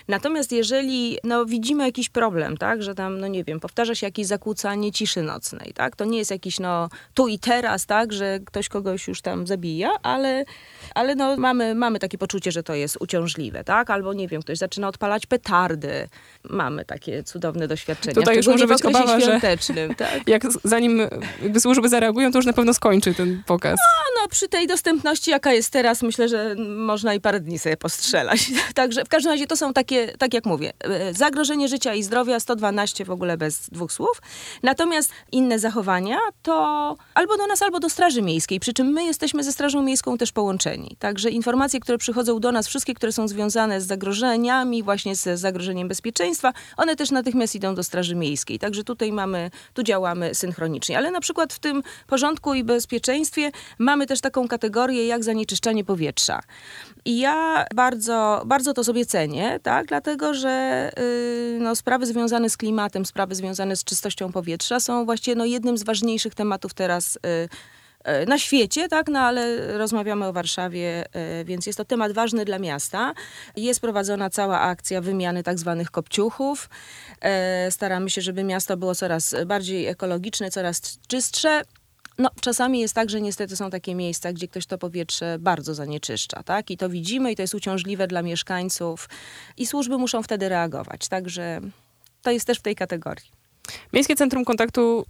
Natomiast 0.08 0.52
jeżeli 0.52 1.18
no, 1.24 1.46
widzimy 1.46 1.84
jakiś 1.84 2.08
problem, 2.08 2.56
tak, 2.56 2.82
że 2.82 2.94
tam, 2.94 3.20
no 3.20 3.26
nie 3.26 3.44
wiem, 3.44 3.60
powtarza 3.88 4.00
się 4.00 4.06
jakieś 4.06 4.26
zakłócanie 4.26 4.92
ciszy 4.92 5.22
nocnej, 5.22 5.72
tak? 5.74 5.96
To 5.96 6.04
nie 6.04 6.18
jest 6.18 6.30
jakiś 6.30 6.60
no 6.60 6.88
tu 7.14 7.28
i 7.28 7.38
teraz, 7.38 7.86
tak, 7.86 8.12
że 8.12 8.38
ktoś 8.46 8.68
kogoś 8.68 9.08
już 9.08 9.20
tam 9.20 9.46
zabija, 9.46 9.90
ale, 10.02 10.44
ale 10.94 11.14
no 11.14 11.36
mamy, 11.36 11.74
mamy 11.74 11.98
takie 11.98 12.18
poczucie, 12.18 12.52
że 12.52 12.62
to 12.62 12.74
jest 12.74 12.96
uciążliwe, 13.00 13.64
tak? 13.64 13.90
Albo 13.90 14.12
nie 14.12 14.28
wiem, 14.28 14.42
ktoś 14.42 14.58
zaczyna 14.58 14.88
odpalać 14.88 15.26
petardy. 15.26 16.08
Mamy 16.50 16.84
takie 16.84 17.22
cudowne 17.22 17.68
doświadczenia. 17.68 18.14
Tutaj 18.14 18.36
już 18.36 18.46
może 18.46 18.66
być 18.66 18.82
obawa, 18.82 19.20
że 19.20 19.40
tak? 19.96 20.28
jak 20.34 20.42
zanim 20.64 21.00
jakby 21.42 21.60
służby 21.60 21.88
zareagują, 21.88 22.32
to 22.32 22.38
już 22.38 22.46
na 22.46 22.52
pewno 22.52 22.74
skończy 22.74 23.14
ten 23.14 23.42
pokaz. 23.46 23.78
No, 24.20 24.28
przy 24.28 24.48
tej 24.48 24.66
dostępności, 24.66 25.30
jaka 25.30 25.52
jest 25.52 25.70
teraz, 25.70 26.02
myślę, 26.02 26.28
że 26.28 26.54
można 26.76 27.14
i 27.14 27.20
parę 27.20 27.40
dni 27.40 27.58
sobie 27.58 27.76
postrzelać. 27.76 28.50
Także 28.74 29.04
w 29.04 29.08
każdym 29.08 29.32
razie 29.32 29.46
to 29.46 29.56
są 29.56 29.72
takie, 29.72 30.08
tak 30.18 30.34
jak 30.34 30.46
mówię, 30.46 30.72
e, 30.80 31.14
zagrożenie 31.14 31.68
życia 31.68 31.94
i 31.94 32.02
zdrowia 32.02 32.40
112 32.40 33.04
w 33.04 33.10
ogóle 33.10 33.36
bez 33.36 33.67
dwóch 33.72 33.92
słów. 33.92 34.22
Natomiast 34.62 35.12
inne 35.32 35.58
zachowania 35.58 36.18
to 36.42 36.96
albo 37.14 37.36
do 37.36 37.46
nas, 37.46 37.62
albo 37.62 37.80
do 37.80 37.88
Straży 37.88 38.22
Miejskiej, 38.22 38.60
przy 38.60 38.72
czym 38.72 38.86
my 38.86 39.04
jesteśmy 39.04 39.44
ze 39.44 39.52
Strażą 39.52 39.82
Miejską 39.82 40.18
też 40.18 40.32
połączeni. 40.32 40.96
Także 40.98 41.30
informacje, 41.30 41.80
które 41.80 41.98
przychodzą 41.98 42.40
do 42.40 42.52
nas, 42.52 42.68
wszystkie, 42.68 42.94
które 42.94 43.12
są 43.12 43.28
związane 43.28 43.80
z 43.80 43.86
zagrożeniami, 43.86 44.82
właśnie 44.82 45.16
z 45.16 45.40
zagrożeniem 45.40 45.88
bezpieczeństwa, 45.88 46.52
one 46.76 46.96
też 46.96 47.10
natychmiast 47.10 47.54
idą 47.54 47.74
do 47.74 47.84
Straży 47.84 48.14
Miejskiej. 48.14 48.58
Także 48.58 48.84
tutaj 48.84 49.12
mamy, 49.12 49.50
tu 49.74 49.82
działamy 49.82 50.34
synchronicznie. 50.34 50.98
Ale 50.98 51.10
na 51.10 51.20
przykład 51.20 51.52
w 51.52 51.58
tym 51.58 51.82
porządku 52.06 52.54
i 52.54 52.64
bezpieczeństwie 52.64 53.50
mamy 53.78 54.06
też 54.06 54.20
taką 54.20 54.48
kategorię 54.48 55.06
jak 55.06 55.24
zanieczyszczenie 55.24 55.84
powietrza. 55.84 56.40
I 57.08 57.18
ja 57.18 57.64
bardzo, 57.74 58.42
bardzo 58.46 58.74
to 58.74 58.84
sobie 58.84 59.06
cenię, 59.06 59.60
tak? 59.62 59.86
dlatego 59.86 60.34
że 60.34 60.90
yy, 60.96 61.58
no, 61.60 61.76
sprawy 61.76 62.06
związane 62.06 62.50
z 62.50 62.56
klimatem, 62.56 63.06
sprawy 63.06 63.34
związane 63.34 63.76
z 63.76 63.84
czystością 63.84 64.32
powietrza 64.32 64.80
są 64.80 65.04
właściwie 65.04 65.34
no, 65.34 65.44
jednym 65.44 65.78
z 65.78 65.82
ważniejszych 65.82 66.34
tematów 66.34 66.74
teraz 66.74 67.18
yy, 67.24 68.26
na 68.26 68.38
świecie, 68.38 68.88
tak, 68.88 69.08
no 69.08 69.20
ale 69.20 69.72
rozmawiamy 69.78 70.26
o 70.26 70.32
Warszawie, 70.32 71.04
więc 71.44 71.66
jest 71.66 71.76
to 71.76 71.84
temat 71.84 72.12
ważny 72.12 72.44
dla 72.44 72.58
miasta. 72.58 73.14
Jest 73.56 73.80
prowadzona 73.80 74.30
cała 74.30 74.60
akcja 74.60 75.00
wymiany 75.00 75.42
tak 75.42 75.58
zwanych 75.58 75.90
kopciuchów. 75.90 76.70
Staramy 77.70 78.10
się, 78.10 78.20
żeby 78.20 78.44
miasto 78.44 78.76
było 78.76 78.94
coraz 78.94 79.34
bardziej 79.46 79.86
ekologiczne, 79.86 80.50
coraz 80.50 80.98
czystsze. 81.08 81.62
No, 82.18 82.30
czasami 82.40 82.80
jest 82.80 82.94
tak, 82.94 83.10
że 83.10 83.20
niestety 83.20 83.56
są 83.56 83.70
takie 83.70 83.94
miejsca, 83.94 84.32
gdzie 84.32 84.48
ktoś 84.48 84.66
to 84.66 84.78
powietrze 84.78 85.36
bardzo 85.40 85.74
zanieczyszcza, 85.74 86.42
tak? 86.42 86.70
I 86.70 86.76
to 86.76 86.88
widzimy 86.88 87.32
i 87.32 87.36
to 87.36 87.42
jest 87.42 87.54
uciążliwe 87.54 88.06
dla 88.06 88.22
mieszkańców 88.22 89.08
i 89.56 89.66
służby 89.66 89.98
muszą 89.98 90.22
wtedy 90.22 90.48
reagować. 90.48 91.08
Także 91.08 91.60
to 92.22 92.30
jest 92.30 92.46
też 92.46 92.58
w 92.58 92.62
tej 92.62 92.74
kategorii. 92.74 93.30
Miejskie 93.92 94.16
Centrum 94.16 94.44
Kontaktu 94.44 95.04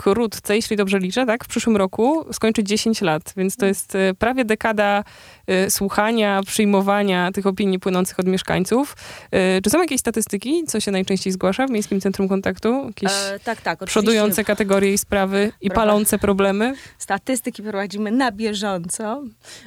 wkrótce, 0.00 0.56
jeśli 0.56 0.76
dobrze 0.76 0.98
liczę, 0.98 1.26
tak, 1.26 1.44
w 1.44 1.48
przyszłym 1.48 1.76
roku 1.76 2.24
skończy 2.32 2.64
10 2.64 3.00
lat, 3.00 3.32
więc 3.36 3.56
to 3.56 3.66
jest 3.66 3.94
e, 3.94 4.14
prawie 4.14 4.44
dekada 4.44 5.04
e, 5.46 5.70
słuchania, 5.70 6.40
przyjmowania 6.46 7.32
tych 7.32 7.46
opinii 7.46 7.78
płynących 7.78 8.20
od 8.20 8.26
mieszkańców. 8.26 8.96
E, 9.30 9.60
czy 9.62 9.70
są 9.70 9.80
jakieś 9.80 10.00
statystyki, 10.00 10.64
co 10.66 10.80
się 10.80 10.90
najczęściej 10.90 11.32
zgłasza 11.32 11.66
w 11.66 11.70
Miejskim 11.70 12.00
Centrum 12.00 12.28
Kontaktu? 12.28 12.86
Jakieś 12.86 13.12
e, 13.12 13.38
tak, 13.44 13.60
tak. 13.60 13.84
Przodujące 13.84 14.44
kategorie 14.44 14.92
i 14.92 14.98
sprawy 14.98 15.52
i 15.60 15.70
palące 15.70 16.18
problemy? 16.18 16.74
Statystyki 16.98 17.62
prowadzimy 17.62 18.10
na 18.10 18.32
bieżąco. 18.32 19.22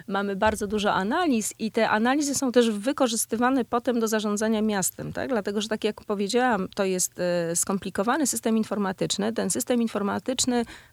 Mamy 0.08 0.36
bardzo 0.36 0.68
dużo 0.68 0.94
analiz 0.94 1.54
i 1.60 1.72
te 1.72 1.90
analizy 1.90 2.36
są 2.36 2.52
też 2.52 2.70
wykorzystywane 2.72 3.66
potem 3.66 4.00
do 4.00 4.08
zarządzania 4.08 4.62
miastem, 4.62 5.14
tak? 5.14 5.30
Dlatego, 5.30 5.62
że 5.62 5.68
tak 5.68 5.84
jak 5.84 6.02
powiedziałam, 6.02 6.68
to 6.76 6.86
jest 6.86 7.14
skomplikowany 7.56 8.28
system 8.28 8.58
informatyczny. 8.58 9.34
Ten 9.34 9.50
system 9.50 9.82
informatyczny 9.82 10.23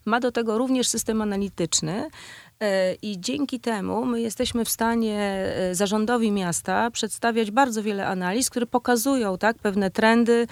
ma 0.04 0.20
do 0.20 0.32
tego 0.32 0.58
również 0.58 0.88
system 0.88 1.22
analityczny. 1.22 2.08
E, 2.62 2.94
I 3.02 3.20
dzięki 3.20 3.60
temu 3.60 4.04
my 4.04 4.20
jesteśmy 4.20 4.64
w 4.64 4.68
stanie 4.68 5.18
e, 5.18 5.74
zarządowi 5.74 6.30
miasta 6.30 6.90
przedstawiać 6.90 7.50
bardzo 7.50 7.82
wiele 7.82 8.06
analiz, 8.06 8.50
które 8.50 8.66
pokazują 8.66 9.38
tak, 9.38 9.58
pewne 9.58 9.90
trendy 9.90 10.46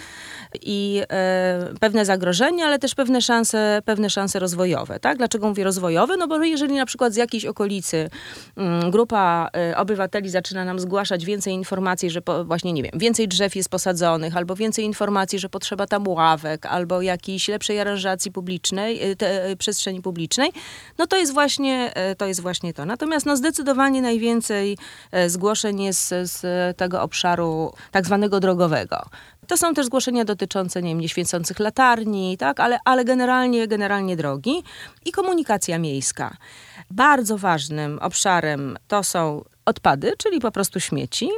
i 0.62 1.02
e, 1.10 1.74
pewne 1.80 2.04
zagrożenia, 2.04 2.66
ale 2.66 2.78
też 2.78 2.94
pewne 2.94 3.22
szanse, 3.22 3.82
pewne 3.84 4.10
szanse 4.10 4.38
rozwojowe. 4.38 5.00
Tak? 5.00 5.18
Dlaczego 5.18 5.48
mówię 5.48 5.64
rozwojowe? 5.64 6.16
No 6.16 6.28
bo 6.28 6.44
jeżeli 6.44 6.74
na 6.74 6.86
przykład 6.86 7.12
z 7.12 7.16
jakiejś 7.16 7.44
okolicy 7.44 8.10
mm, 8.56 8.90
grupa 8.90 9.50
obywateli 9.76 10.30
zaczyna 10.30 10.64
nam 10.64 10.78
zgłaszać 10.80 11.24
więcej 11.24 11.54
informacji, 11.54 12.10
że 12.10 12.22
po, 12.22 12.44
właśnie, 12.44 12.72
nie 12.72 12.82
wiem, 12.82 12.92
więcej 12.94 13.28
drzew 13.28 13.56
jest 13.56 13.68
posadzonych, 13.68 14.36
albo 14.36 14.56
więcej 14.56 14.84
informacji, 14.84 15.38
że 15.38 15.48
potrzeba 15.48 15.86
tam 15.86 16.08
ławek, 16.08 16.66
albo 16.66 17.02
jakiejś 17.02 17.48
lepszej 17.48 17.80
aranżacji 17.80 18.32
publicznej, 18.32 19.16
te, 19.16 19.56
przestrzeni 19.56 20.02
publicznej, 20.02 20.52
no 20.98 21.06
to 21.06 21.16
jest 21.16 21.32
właśnie 21.32 21.92
E, 21.97 21.97
to 22.18 22.26
jest 22.26 22.40
właśnie 22.40 22.74
to. 22.74 22.84
Natomiast 22.84 23.26
no, 23.26 23.36
zdecydowanie 23.36 24.02
najwięcej 24.02 24.78
e, 25.12 25.30
zgłoszeń 25.30 25.80
jest 25.82 26.14
z 26.22 26.40
tego 26.76 27.02
obszaru 27.02 27.72
tak 27.90 28.06
zwanego 28.06 28.40
drogowego. 28.40 29.04
To 29.46 29.56
są 29.56 29.74
też 29.74 29.86
zgłoszenia 29.86 30.24
dotyczące, 30.24 30.82
nie 30.82 30.90
wiem, 30.90 31.00
nieświecących 31.00 31.58
latarni, 31.58 32.36
tak, 32.38 32.60
ale, 32.60 32.78
ale 32.84 33.04
generalnie, 33.04 33.68
generalnie 33.68 34.16
drogi 34.16 34.62
i 35.04 35.12
komunikacja 35.12 35.78
miejska. 35.78 36.36
Bardzo 36.90 37.38
ważnym 37.38 37.98
obszarem 37.98 38.78
to 38.88 39.04
są 39.04 39.44
odpady, 39.64 40.12
czyli 40.18 40.40
po 40.40 40.52
prostu 40.52 40.80
śmieci. 40.80 41.30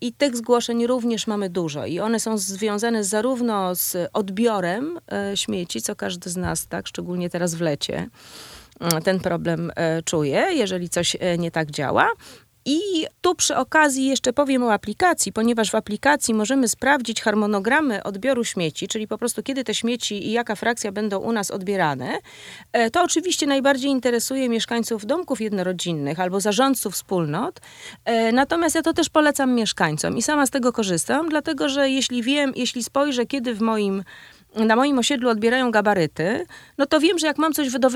I 0.00 0.12
tych 0.12 0.36
zgłoszeń 0.36 0.86
również 0.86 1.26
mamy 1.26 1.50
dużo 1.50 1.86
i 1.86 2.00
one 2.00 2.20
są 2.20 2.38
związane 2.38 3.04
zarówno 3.04 3.74
z 3.74 4.10
odbiorem 4.12 4.98
e, 5.12 5.36
śmieci, 5.36 5.82
co 5.82 5.96
każdy 5.96 6.30
z 6.30 6.36
nas, 6.36 6.66
tak, 6.66 6.86
szczególnie 6.86 7.30
teraz 7.30 7.54
w 7.54 7.60
lecie, 7.60 8.08
ten 9.04 9.20
problem 9.20 9.72
e, 9.76 10.02
czuje, 10.02 10.46
jeżeli 10.52 10.88
coś 10.88 11.16
e, 11.20 11.38
nie 11.38 11.50
tak 11.50 11.70
działa. 11.70 12.08
I 12.68 12.80
tu 13.20 13.34
przy 13.34 13.56
okazji 13.56 14.06
jeszcze 14.06 14.32
powiem 14.32 14.62
o 14.62 14.72
aplikacji, 14.72 15.32
ponieważ 15.32 15.70
w 15.70 15.74
aplikacji 15.74 16.34
możemy 16.34 16.68
sprawdzić 16.68 17.22
harmonogramy 17.22 18.02
odbioru 18.02 18.44
śmieci, 18.44 18.88
czyli 18.88 19.08
po 19.08 19.18
prostu 19.18 19.42
kiedy 19.42 19.64
te 19.64 19.74
śmieci 19.74 20.26
i 20.26 20.32
jaka 20.32 20.54
frakcja 20.54 20.92
będą 20.92 21.18
u 21.18 21.32
nas 21.32 21.50
odbierane. 21.50 22.18
E, 22.72 22.90
to 22.90 23.02
oczywiście 23.02 23.46
najbardziej 23.46 23.90
interesuje 23.90 24.48
mieszkańców 24.48 25.06
domków 25.06 25.40
jednorodzinnych 25.40 26.20
albo 26.20 26.40
zarządców 26.40 26.94
wspólnot. 26.94 27.60
Natomiast 28.32 28.74
ja 28.74 28.82
to 28.82 28.92
też 28.92 29.08
polecam 29.08 29.54
mieszkańcom 29.54 30.16
i 30.16 30.22
sama 30.22 30.46
z 30.46 30.50
tego 30.50 30.72
korzystam, 30.72 31.28
dlatego 31.28 31.68
że 31.68 31.90
jeśli 31.90 32.22
wiem, 32.22 32.52
jeśli 32.56 32.84
spojrzę, 32.84 33.26
kiedy 33.26 33.54
w 33.54 33.60
moim 33.60 34.04
na 34.56 34.76
moim 34.76 34.98
osiedlu 34.98 35.30
odbierają 35.30 35.70
gabaryty, 35.70 36.46
no 36.78 36.86
to 36.86 37.00
wiem, 37.00 37.18
że 37.18 37.26
jak 37.26 37.38
mam 37.38 37.52
coś 37.52 37.72
do, 37.72 37.88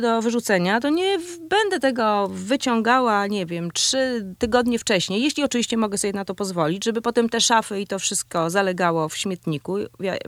do 0.00 0.22
wyrzucenia, 0.22 0.80
to 0.80 0.88
nie 0.88 1.18
będę 1.40 1.80
tego 1.80 2.28
wyciągała, 2.28 3.26
nie 3.26 3.46
wiem, 3.46 3.70
trzy 3.70 4.34
tygodnie 4.38 4.78
wcześniej, 4.78 5.22
jeśli 5.22 5.44
oczywiście 5.44 5.76
mogę 5.76 5.98
sobie 5.98 6.12
na 6.12 6.24
to 6.24 6.34
pozwolić, 6.34 6.84
żeby 6.84 7.02
potem 7.02 7.28
te 7.28 7.40
szafy 7.40 7.80
i 7.80 7.86
to 7.86 7.98
wszystko 7.98 8.50
zalegało 8.50 9.08
w 9.08 9.16
śmietniku, 9.16 9.76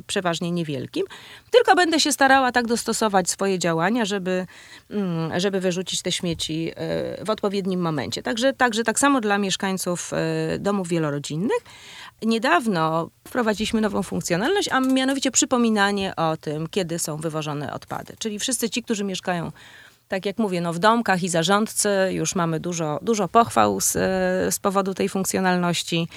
przeważnie 0.07 0.51
niewielkim, 0.51 1.07
tylko 1.51 1.75
będę 1.75 2.01
się 2.01 2.13
starała 2.13 2.53
tak 2.53 2.67
dostosować 2.67 3.31
swoje 3.31 3.59
działania, 3.59 4.05
żeby, 4.05 4.47
mm, 4.91 5.41
żeby 5.41 5.61
wyrzucić 5.61 6.03
te 6.03 6.13
śmieci 6.13 6.73
e, 6.77 7.25
w 7.25 7.31
odpowiednim 7.31 7.81
momencie. 7.81 8.23
Także, 8.23 8.53
także 8.53 8.85
tak 8.85 8.99
samo 8.99 9.21
dla 9.21 9.39
mieszkańców 9.39 10.13
e, 10.13 10.59
domów 10.59 10.89
wielorodzinnych. 10.89 11.61
Niedawno 12.23 13.11
wprowadziliśmy 13.37 13.81
nową 13.81 14.03
funkcjonalność, 14.03 14.69
a 14.69 14.81
mianowicie 14.81 15.31
przypominanie 15.31 16.17
o 16.17 16.37
tym, 16.37 16.67
kiedy 16.71 16.99
są 16.99 17.17
wywożone 17.17 17.73
odpady. 17.73 18.15
Czyli 18.19 18.39
wszyscy 18.39 18.71
ci, 18.71 18.83
którzy 18.83 19.05
mieszkają 19.05 19.53
tak 20.09 20.27
jak 20.27 20.39
mówię, 20.39 20.61
no 20.61 20.73
w 20.73 20.79
domkach 20.79 21.23
i 21.23 21.29
zarządcy 21.29 21.89
już 22.11 22.35
mamy 22.35 22.61
dużo, 22.61 22.99
dużo 23.03 23.29
pochwał 23.29 23.81
z, 23.81 23.93
z 24.55 24.59
powodu 24.59 24.95
tej 24.95 25.09
funkcjonalności. 25.09 26.09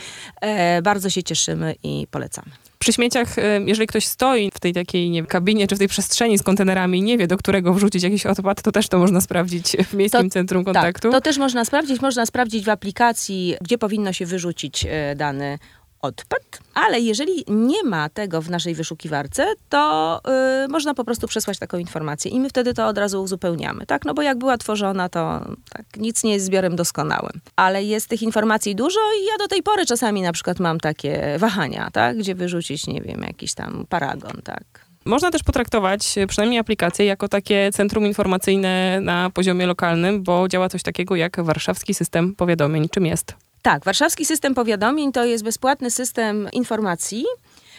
E, 0.41 0.81
bardzo 0.81 1.09
się 1.09 1.23
cieszymy 1.23 1.75
i 1.83 2.07
polecamy. 2.11 2.51
Przy 2.79 2.93
śmieciach, 2.93 3.39
e, 3.39 3.61
jeżeli 3.65 3.87
ktoś 3.87 4.05
stoi 4.05 4.51
w 4.53 4.59
tej 4.59 4.73
takiej 4.73 5.09
nie, 5.09 5.25
kabinie 5.25 5.67
czy 5.67 5.75
w 5.75 5.79
tej 5.79 5.87
przestrzeni 5.87 6.37
z 6.37 6.43
kontenerami 6.43 6.99
i 6.99 7.01
nie 7.01 7.17
wie, 7.17 7.27
do 7.27 7.37
którego 7.37 7.73
wrzucić 7.73 8.03
jakiś 8.03 8.25
odpad, 8.25 8.61
to 8.61 8.71
też 8.71 8.87
to 8.87 8.97
można 8.97 9.21
sprawdzić 9.21 9.77
w 9.89 9.93
Miejskim 9.93 10.29
to, 10.29 10.33
Centrum 10.33 10.65
tak, 10.65 10.73
Kontaktu. 10.73 11.11
Tak, 11.11 11.11
to 11.11 11.21
też 11.21 11.37
można 11.37 11.65
sprawdzić. 11.65 12.01
Można 12.01 12.25
sprawdzić 12.25 12.65
w 12.65 12.69
aplikacji, 12.69 13.55
gdzie 13.61 13.77
powinno 13.77 14.13
się 14.13 14.25
wyrzucić 14.25 14.85
e, 14.89 15.15
dany 15.15 15.59
odpad, 16.01 16.59
ale 16.73 16.99
jeżeli 16.99 17.43
nie 17.47 17.83
ma 17.83 18.09
tego 18.09 18.41
w 18.41 18.49
naszej 18.49 18.75
wyszukiwarce, 18.75 19.53
to 19.69 20.21
yy, 20.61 20.67
można 20.67 20.93
po 20.93 21.03
prostu 21.03 21.27
przesłać 21.27 21.59
taką 21.59 21.77
informację 21.77 22.31
i 22.31 22.39
my 22.39 22.49
wtedy 22.49 22.73
to 22.73 22.87
od 22.87 22.97
razu 22.97 23.23
uzupełniamy, 23.23 23.85
tak? 23.85 24.05
No 24.05 24.13
bo 24.13 24.21
jak 24.21 24.37
była 24.37 24.57
tworzona, 24.57 25.09
to 25.09 25.45
tak, 25.69 25.85
nic 25.97 26.23
nie 26.23 26.33
jest 26.33 26.45
zbiorem 26.45 26.75
doskonałym. 26.75 27.41
Ale 27.55 27.83
jest 27.83 28.07
tych 28.07 28.21
informacji 28.21 28.75
dużo 28.75 28.99
i 29.21 29.25
ja 29.25 29.37
do 29.37 29.47
tej 29.47 29.63
pory 29.63 29.85
czasami 29.85 30.21
na 30.21 30.31
przykład 30.31 30.59
mam 30.59 30.79
takie 30.79 31.35
wahania, 31.37 31.89
tak? 31.93 32.17
Gdzie 32.17 32.35
wyrzucić, 32.35 32.87
nie 32.87 33.01
wiem, 33.01 33.21
jakiś 33.21 33.53
tam 33.53 33.85
paragon, 33.89 34.41
tak? 34.43 34.89
Można 35.05 35.31
też 35.31 35.43
potraktować 35.43 36.15
przynajmniej 36.27 36.59
aplikację 36.59 37.05
jako 37.05 37.27
takie 37.27 37.69
centrum 37.73 38.05
informacyjne 38.05 38.99
na 39.01 39.29
poziomie 39.29 39.67
lokalnym, 39.67 40.23
bo 40.23 40.47
działa 40.47 40.69
coś 40.69 40.83
takiego 40.83 41.15
jak 41.15 41.43
warszawski 41.43 41.93
system 41.93 42.35
powiadomień. 42.35 42.89
Czym 42.89 43.05
jest? 43.05 43.48
Tak, 43.61 43.85
warszawski 43.85 44.25
system 44.25 44.55
powiadomień 44.55 45.11
to 45.11 45.25
jest 45.25 45.43
bezpłatny 45.43 45.91
system 45.91 46.49
informacji 46.51 47.25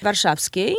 warszawskiej, 0.02 0.76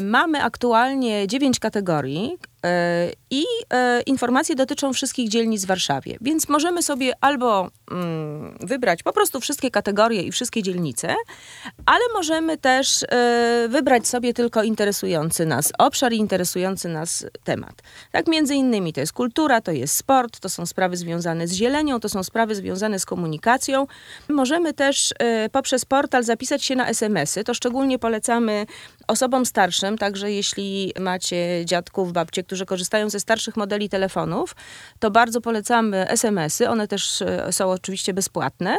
mamy 0.00 0.42
aktualnie 0.42 1.26
dziewięć 1.26 1.58
kategorii, 1.58 2.38
E, 2.64 3.10
I 3.30 3.44
e, 3.72 4.00
informacje 4.00 4.54
dotyczą 4.54 4.92
wszystkich 4.92 5.28
dzielnic 5.28 5.64
w 5.64 5.66
Warszawie, 5.66 6.16
więc 6.20 6.48
możemy 6.48 6.82
sobie 6.82 7.12
albo 7.20 7.70
mm, 7.90 8.58
wybrać 8.60 9.02
po 9.02 9.12
prostu 9.12 9.40
wszystkie 9.40 9.70
kategorie 9.70 10.22
i 10.22 10.32
wszystkie 10.32 10.62
dzielnice, 10.62 11.14
ale 11.86 12.00
możemy 12.14 12.58
też 12.58 13.02
e, 13.02 13.66
wybrać 13.68 14.08
sobie 14.08 14.34
tylko 14.34 14.62
interesujący 14.62 15.46
nas 15.46 15.72
obszar 15.78 16.12
i 16.12 16.16
interesujący 16.16 16.88
nas 16.88 17.26
temat. 17.44 17.82
Tak, 18.12 18.26
między 18.26 18.54
innymi 18.54 18.92
to 18.92 19.00
jest 19.00 19.12
kultura, 19.12 19.60
to 19.60 19.72
jest 19.72 19.96
sport, 19.96 20.40
to 20.40 20.48
są 20.48 20.66
sprawy 20.66 20.96
związane 20.96 21.48
z 21.48 21.52
zielenią, 21.52 22.00
to 22.00 22.08
są 22.08 22.22
sprawy 22.22 22.54
związane 22.54 22.98
z 22.98 23.06
komunikacją. 23.06 23.86
Możemy 24.28 24.72
też 24.72 25.14
poprzez 25.52 25.84
portal 25.84 26.24
zapisać 26.24 26.64
się 26.64 26.76
na 26.76 26.88
SMS-y. 26.88 27.44
To 27.44 27.54
szczególnie 27.54 27.98
polecamy 27.98 28.66
osobom 29.10 29.46
starszym, 29.46 29.98
także 29.98 30.32
jeśli 30.32 30.92
macie 31.00 31.62
dziadków, 31.64 32.12
babcie, 32.12 32.42
którzy 32.42 32.66
korzystają 32.66 33.10
ze 33.10 33.20
starszych 33.20 33.56
modeli 33.56 33.88
telefonów, 33.88 34.56
to 34.98 35.10
bardzo 35.10 35.40
polecamy 35.40 36.08
SMS-y. 36.08 36.68
One 36.68 36.88
też 36.88 37.22
e, 37.22 37.52
są 37.52 37.70
oczywiście 37.70 38.14
bezpłatne. 38.14 38.78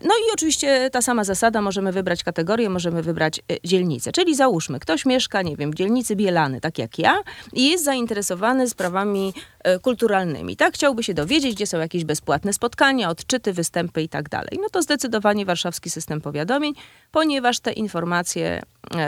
No 0.00 0.10
i 0.10 0.32
oczywiście 0.34 0.90
ta 0.90 1.02
sama 1.02 1.24
zasada, 1.24 1.60
możemy 1.60 1.92
wybrać 1.92 2.24
kategorię, 2.24 2.70
możemy 2.70 3.02
wybrać 3.02 3.38
e, 3.38 3.42
dzielnicę. 3.64 4.12
Czyli 4.12 4.34
załóżmy, 4.34 4.80
ktoś 4.80 5.06
mieszka, 5.06 5.42
nie 5.42 5.56
wiem, 5.56 5.70
w 5.70 5.74
dzielnicy 5.74 6.16
Bielany, 6.16 6.60
tak 6.60 6.78
jak 6.78 6.98
ja, 6.98 7.22
i 7.52 7.70
jest 7.70 7.84
zainteresowany 7.84 8.68
sprawami 8.68 9.34
e, 9.64 9.78
kulturalnymi, 9.78 10.56
tak? 10.56 10.74
Chciałby 10.74 11.02
się 11.02 11.14
dowiedzieć, 11.14 11.54
gdzie 11.54 11.66
są 11.66 11.78
jakieś 11.78 12.04
bezpłatne 12.04 12.52
spotkania, 12.52 13.10
odczyty, 13.10 13.52
występy 13.52 14.02
i 14.02 14.08
tak 14.08 14.28
dalej. 14.28 14.58
No 14.62 14.68
to 14.72 14.82
zdecydowanie 14.82 15.44
warszawski 15.44 15.90
system 15.90 16.20
powiadomień, 16.20 16.74
ponieważ 17.10 17.60
te 17.60 17.72
informacje 17.72 18.62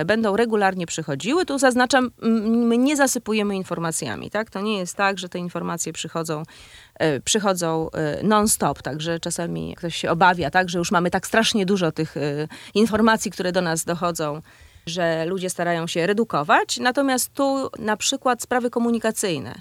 będą 0.06 0.36
regularnie 0.36 0.63
przychodziły. 0.86 1.46
Tu 1.46 1.58
zaznaczam, 1.58 2.10
my 2.68 2.78
nie 2.78 2.96
zasypujemy 2.96 3.56
informacjami, 3.56 4.30
tak? 4.30 4.50
To 4.50 4.60
nie 4.60 4.78
jest 4.78 4.96
tak, 4.96 5.18
że 5.18 5.28
te 5.28 5.38
informacje 5.38 5.92
przychodzą, 5.92 6.42
e, 6.94 7.20
przychodzą 7.20 7.90
e, 7.90 8.22
non-stop, 8.22 8.82
także 8.82 9.20
czasami 9.20 9.74
ktoś 9.76 9.96
się 9.96 10.10
obawia, 10.10 10.50
tak? 10.50 10.68
Że 10.68 10.78
już 10.78 10.90
mamy 10.90 11.10
tak 11.10 11.26
strasznie 11.26 11.66
dużo 11.66 11.92
tych 11.92 12.16
e, 12.16 12.20
informacji, 12.74 13.30
które 13.30 13.52
do 13.52 13.60
nas 13.60 13.84
dochodzą, 13.84 14.42
że 14.86 15.24
ludzie 15.26 15.50
starają 15.50 15.86
się 15.86 16.06
redukować. 16.06 16.78
Natomiast 16.78 17.34
tu 17.34 17.70
na 17.78 17.96
przykład 17.96 18.42
sprawy 18.42 18.70
komunikacyjne. 18.70 19.54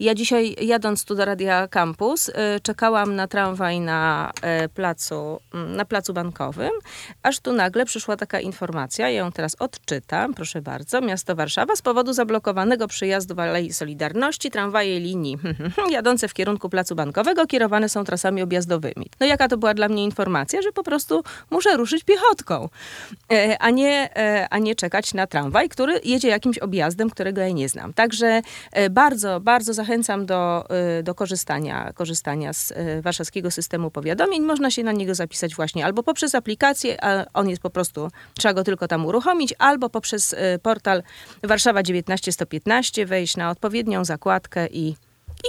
Ja 0.00 0.14
dzisiaj 0.14 0.56
jadąc 0.60 1.04
tu 1.04 1.14
do 1.14 1.24
Radia 1.24 1.68
Campus 1.68 2.28
y, 2.28 2.32
czekałam 2.62 3.16
na 3.16 3.28
tramwaj 3.28 3.80
na 3.80 4.32
y, 4.64 4.68
placu, 4.68 5.40
mm, 5.54 5.76
na 5.76 5.84
placu 5.84 6.12
bankowym, 6.12 6.70
aż 7.22 7.40
tu 7.40 7.52
nagle 7.52 7.84
przyszła 7.84 8.16
taka 8.16 8.40
informacja, 8.40 9.10
ja 9.10 9.18
ją 9.18 9.32
teraz 9.32 9.56
odczytam, 9.58 10.34
proszę 10.34 10.62
bardzo. 10.62 11.00
Miasto 11.00 11.34
Warszawa 11.36 11.76
z 11.76 11.82
powodu 11.82 12.12
zablokowanego 12.12 12.88
przyjazdu 12.88 13.34
w 13.34 13.40
Alei 13.40 13.72
Solidarności 13.72 14.50
tramwaje 14.50 15.00
linii 15.00 15.38
jadące 15.90 16.28
w 16.28 16.34
kierunku 16.34 16.68
placu 16.68 16.94
bankowego 16.94 17.46
kierowane 17.46 17.88
są 17.88 18.04
trasami 18.04 18.42
objazdowymi. 18.42 19.06
No 19.20 19.26
jaka 19.26 19.48
to 19.48 19.58
była 19.58 19.74
dla 19.74 19.88
mnie 19.88 20.04
informacja, 20.04 20.62
że 20.62 20.72
po 20.72 20.82
prostu 20.82 21.22
muszę 21.50 21.76
ruszyć 21.76 22.04
piechotką, 22.04 22.68
e, 23.32 23.58
a 23.58 23.70
nie, 23.70 24.16
e, 24.16 24.48
a 24.50 24.58
nie 24.58 24.74
czekać 24.74 25.14
na 25.14 25.26
tramwaj, 25.26 25.68
który 25.68 26.00
jedzie 26.04 26.28
jakimś 26.28 26.58
objazdem, 26.58 27.10
którego 27.10 27.40
ja 27.40 27.50
nie 27.50 27.68
znam. 27.68 27.92
Także 27.92 28.42
e, 28.72 28.90
bardzo, 28.90 29.40
bardzo 29.40 29.74
zachęcam 29.74 29.89
zachęcam 29.90 30.26
do, 30.26 30.64
y, 30.98 31.02
do 31.02 31.14
korzystania, 31.14 31.92
korzystania 31.94 32.52
z 32.52 32.70
y, 32.70 33.02
warszawskiego 33.02 33.50
systemu 33.50 33.90
powiadomień. 33.90 34.42
Można 34.42 34.70
się 34.70 34.82
na 34.82 34.92
niego 34.92 35.14
zapisać 35.14 35.54
właśnie 35.54 35.84
albo 35.84 36.02
poprzez 36.02 36.34
aplikację, 36.34 37.04
a 37.04 37.24
on 37.34 37.48
jest 37.48 37.62
po 37.62 37.70
prostu, 37.70 38.08
trzeba 38.34 38.54
go 38.54 38.64
tylko 38.64 38.88
tam 38.88 39.06
uruchomić, 39.06 39.54
albo 39.58 39.90
poprzez 39.90 40.32
y, 40.32 40.36
portal 40.62 41.02
Warszawa 41.42 41.82
19115, 41.82 43.06
wejść 43.06 43.36
na 43.36 43.50
odpowiednią 43.50 44.04
zakładkę 44.04 44.66
i, 44.66 44.88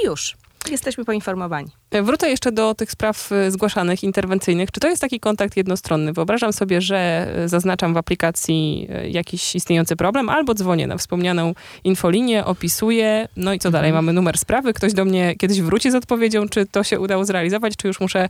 i 0.01 0.05
już. 0.05 0.40
Jesteśmy 0.69 1.05
poinformowani. 1.05 1.69
Wrócę 2.03 2.29
jeszcze 2.29 2.51
do 2.51 2.75
tych 2.75 2.91
spraw 2.91 3.31
y, 3.31 3.51
zgłaszanych, 3.51 4.03
interwencyjnych. 4.03 4.71
Czy 4.71 4.79
to 4.79 4.87
jest 4.87 5.01
taki 5.01 5.19
kontakt 5.19 5.57
jednostronny? 5.57 6.13
Wyobrażam 6.13 6.53
sobie, 6.53 6.81
że 6.81 7.27
y, 7.45 7.49
zaznaczam 7.49 7.93
w 7.93 7.97
aplikacji 7.97 8.87
y, 9.05 9.09
jakiś 9.09 9.55
istniejący 9.55 9.95
problem, 9.95 10.29
albo 10.29 10.53
dzwonię 10.53 10.87
na 10.87 10.97
wspomnianą 10.97 11.53
infolinię, 11.83 12.45
opisuję, 12.45 13.27
no 13.35 13.53
i 13.53 13.59
co 13.59 13.71
dalej? 13.71 13.89
Mhm. 13.89 14.05
Mamy 14.05 14.13
numer 14.13 14.37
sprawy, 14.37 14.73
ktoś 14.73 14.93
do 14.93 15.05
mnie 15.05 15.35
kiedyś 15.35 15.61
wróci 15.61 15.91
z 15.91 15.95
odpowiedzią, 15.95 16.49
czy 16.49 16.65
to 16.65 16.83
się 16.83 16.99
udało 16.99 17.25
zrealizować, 17.25 17.75
czy 17.77 17.87
już 17.87 17.99
muszę 17.99 18.29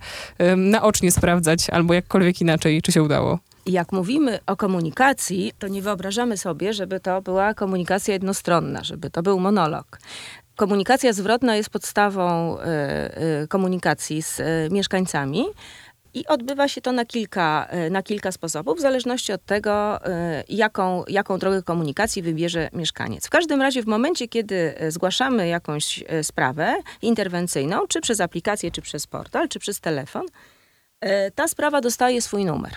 naocznie 0.58 1.12
sprawdzać, 1.12 1.70
albo 1.70 1.94
jakkolwiek 1.94 2.42
inaczej, 2.42 2.82
czy 2.82 2.92
się 2.92 3.04
udało? 3.04 3.40
Jak 3.66 3.92
mówimy 3.92 4.40
o 4.46 4.56
komunikacji, 4.58 5.54
to 5.60 5.68
nie 5.68 5.82
wyobrażamy 5.82 6.38
sobie, 6.38 6.74
żeby 6.74 7.00
to 7.00 7.22
była 7.22 7.54
komunikacja 7.54 8.14
jednostronna, 8.14 8.84
żeby 8.84 9.10
to 9.10 9.24
był 9.24 9.40
monolog. 9.40 10.00
Komunikacja 10.56 11.14
zwrotna 11.14 11.56
jest 11.56 11.70
podstawą 11.70 12.58
e, 12.60 12.64
e, 12.64 13.48
komunikacji 13.48 14.22
z 14.22 14.40
e, 14.40 14.44
mieszkańcami. 14.72 15.46
I 16.14 16.28
odbywa 16.28 16.68
się 16.68 16.82
to 16.82 16.92
na 16.92 17.06
kilka, 17.06 17.68
na 17.92 18.04
kilka 18.04 18.32
sposobów, 18.32 18.78
w 18.78 18.82
zależności 18.82 19.34
od 19.34 19.46
tego, 19.46 20.00
jaką, 20.50 21.04
jaką 21.08 21.38
drogę 21.38 21.64
komunikacji 21.64 22.22
wybierze 22.22 22.70
mieszkaniec. 22.74 23.28
W 23.28 23.30
każdym 23.30 23.62
razie, 23.62 23.84
w 23.84 23.88
momencie, 23.88 24.28
kiedy 24.28 24.74
zgłaszamy 24.90 25.48
jakąś 25.48 26.04
sprawę 26.24 26.76
interwencyjną, 27.02 27.88
czy 27.88 28.02
przez 28.02 28.22
aplikację, 28.22 28.72
czy 28.72 28.82
przez 28.82 29.08
portal, 29.08 29.50
czy 29.50 29.60
przez 29.60 29.80
telefon, 29.80 30.26
ta 31.36 31.48
sprawa 31.48 31.82
dostaje 31.82 32.22
swój 32.22 32.46
numer. 32.46 32.72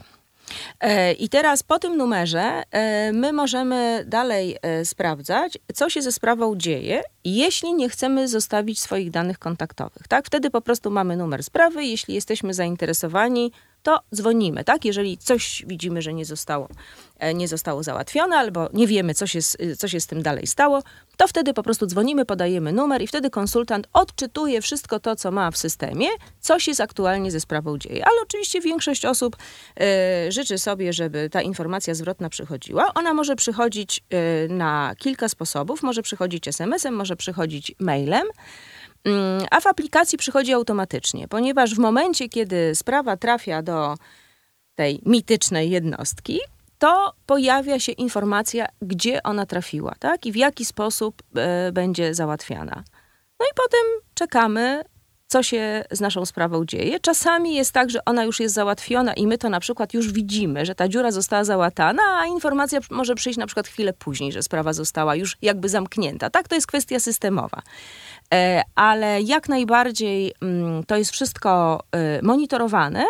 E, 0.81 1.13
I 1.13 1.29
teraz 1.29 1.63
po 1.63 1.79
tym 1.79 1.97
numerze 1.97 2.63
e, 2.71 3.13
my 3.13 3.33
możemy 3.33 4.05
dalej 4.07 4.57
e, 4.63 4.85
sprawdzać, 4.85 5.59
co 5.75 5.91
się 5.91 6.03
ze 6.03 6.13
sprawą 6.13 6.57
dzieje, 6.57 7.03
jeśli 7.25 7.75
nie 7.75 7.89
chcemy 7.89 8.29
zostawić 8.29 8.81
swoich 8.81 9.11
danych 9.11 9.39
kontaktowych. 9.39 10.09
Tak? 10.09 10.27
Wtedy 10.27 10.51
po 10.51 10.61
prostu 10.61 10.91
mamy 10.91 11.17
numer 11.17 11.43
sprawy. 11.43 11.85
Jeśli 11.85 12.15
jesteśmy 12.15 12.55
zainteresowani, 12.55 13.53
to 13.85 14.01
dzwonimy, 14.15 14.65
tak? 14.65 14.85
Jeżeli 14.85 15.19
coś 15.19 15.63
widzimy, 15.67 16.03
że 16.03 16.15
nie 16.15 16.25
zostało, 16.25 16.69
e, 17.19 17.35
nie 17.35 17.49
zostało 17.49 17.83
załatwione, 17.83 18.37
albo 18.37 18.69
nie 18.73 18.87
wiemy, 18.87 19.15
co 19.15 19.27
się, 19.27 19.39
co 19.79 19.89
się 19.89 20.01
z 20.01 20.07
tym 20.07 20.23
dalej 20.23 20.47
stało, 20.47 20.83
to 21.17 21.29
wtedy 21.29 21.55
po 21.55 21.63
prostu 21.63 21.87
dzwonimy, 21.87 22.25
podajemy 22.25 22.73
numer 22.73 23.03
i 23.03 23.07
wtedy 23.07 23.31
konsultant 23.31 23.87
odczytuje 23.93 24.63
wszystko 24.63 25.01
to, 25.01 25.17
co 25.17 25.31
ma 25.31 25.51
w 25.51 25.57
systemie, 25.57 26.09
co 26.41 26.59
się 26.61 26.73
aktualnie 26.79 27.31
ze 27.31 27.41
sprawą 27.41 27.79
dzieje. 27.79 28.07
Ale 28.07 28.17
oczywiście 28.23 28.61
większość 28.61 29.05
osób 29.05 29.37
y, 30.27 30.33
życzy 30.33 30.59
sobie, 30.59 30.93
żeby 30.93 31.31
ta 31.31 31.43
informacja 31.43 31.95
zwrotna 31.95 32.29
przychodziła. 32.29 32.95
Ona 32.95 33.15
może 33.15 33.37
przychodzić 33.37 34.01
y, 34.45 34.49
na 34.49 34.95
kilka 34.99 35.29
sposobów. 35.29 35.83
Może 35.83 36.03
przychodzić 36.03 36.49
SMS-em, 36.49 36.95
może 36.95 37.17
przychodzić 37.17 37.75
mailem. 37.79 38.27
Mm, 39.05 39.47
a 39.51 39.61
w 39.61 39.67
aplikacji 39.67 40.19
przychodzi 40.19 40.53
automatycznie, 40.53 41.29
ponieważ 41.29 41.75
w 41.75 41.79
momencie, 41.79 42.29
kiedy 42.29 42.75
sprawa 42.75 43.17
trafia 43.17 43.63
do 43.63 43.97
tej 44.75 45.01
mitycznej 45.07 45.71
jednostki, 45.71 46.41
to 46.79 47.13
pojawia 47.27 47.81
się 47.81 47.93
informacja, 47.93 48.67
gdzie 48.83 49.23
ona 49.23 49.47
trafiła, 49.47 49.95
tak? 49.99 50.27
I 50.27 50.33
w 50.33 50.37
jaki 50.37 50.65
sposób 50.65 51.23
e, 51.37 51.73
będzie 51.73 52.15
załatwiana. 52.15 52.85
No 53.41 53.47
i 53.47 53.55
potem 53.57 53.81
czekamy, 54.15 54.85
co 55.27 55.43
się 55.43 55.85
z 55.91 56.01
naszą 56.01 56.27
sprawą 56.27 56.65
dzieje. 56.65 57.01
Czasami 57.01 57.55
jest 57.55 57.73
tak, 57.73 57.91
że 57.91 58.05
ona 58.05 58.25
już 58.25 58.41
jest 58.41 58.55
załatwiona 58.55 59.15
i 59.15 59.27
my 59.27 59.39
to 59.39 59.49
na 59.49 59.61
przykład 59.61 59.95
już 59.95 60.13
widzimy, 60.13 60.67
że 60.67 60.75
ta 60.75 60.89
dziura 60.89 61.11
została 61.11 61.45
załatana, 61.45 62.03
a 62.21 62.27
informacja 62.27 62.81
może 62.91 63.15
przyjść 63.15 63.39
na 63.39 63.47
przykład 63.47 63.69
chwilę 63.69 63.93
później, 63.93 64.33
że 64.33 64.43
sprawa 64.43 64.73
została 64.73 65.17
już 65.17 65.37
jakby 65.43 65.69
zamknięta. 65.69 66.31
Tak, 66.31 66.49
to 66.49 66.55
jest 66.55 66.67
kwestia 66.67 67.01
systemowa. 67.01 67.63
E, 68.35 68.63
ale 68.75 69.23
jak 69.23 69.49
najbardziej 69.49 70.33
mm, 70.43 70.85
to 70.85 70.97
jest 70.97 71.11
wszystko 71.11 71.83
e, 71.93 72.23
monitorowane 72.23 73.07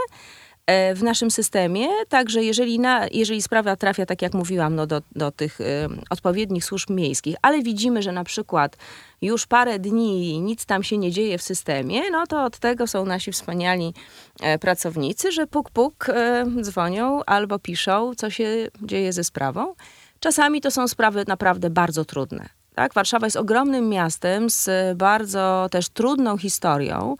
e, 0.66 0.94
w 0.94 1.02
naszym 1.02 1.30
systemie, 1.30 1.88
także 2.08 2.44
jeżeli, 2.44 2.78
na, 2.78 3.06
jeżeli 3.12 3.42
sprawa 3.42 3.76
trafia, 3.76 4.06
tak 4.06 4.22
jak 4.22 4.34
mówiłam, 4.34 4.74
no 4.74 4.86
do, 4.86 5.02
do 5.12 5.30
tych 5.30 5.60
y, 5.60 5.64
odpowiednich 6.10 6.64
służb 6.64 6.90
miejskich, 6.90 7.36
ale 7.42 7.62
widzimy, 7.62 8.02
że 8.02 8.12
na 8.12 8.24
przykład 8.24 8.76
już 9.22 9.46
parę 9.46 9.78
dni 9.78 10.40
nic 10.40 10.66
tam 10.66 10.82
się 10.82 10.98
nie 10.98 11.10
dzieje 11.10 11.38
w 11.38 11.42
systemie, 11.42 12.10
no 12.10 12.26
to 12.26 12.44
od 12.44 12.58
tego 12.58 12.86
są 12.86 13.06
nasi 13.06 13.32
wspaniali 13.32 13.94
e, 14.40 14.58
pracownicy, 14.58 15.32
że 15.32 15.46
puk 15.46 15.70
puk 15.70 16.06
dzwonią 16.60 17.20
albo 17.26 17.58
piszą, 17.58 18.14
co 18.16 18.30
się 18.30 18.68
dzieje 18.82 19.12
ze 19.12 19.24
sprawą. 19.24 19.74
Czasami 20.20 20.60
to 20.60 20.70
są 20.70 20.88
sprawy 20.88 21.24
naprawdę 21.28 21.70
bardzo 21.70 22.04
trudne. 22.04 22.63
Tak? 22.74 22.94
Warszawa 22.94 23.26
jest 23.26 23.36
ogromnym 23.36 23.88
miastem 23.88 24.50
z 24.50 24.68
bardzo 24.98 25.68
też 25.70 25.88
trudną 25.88 26.38
historią. 26.38 27.16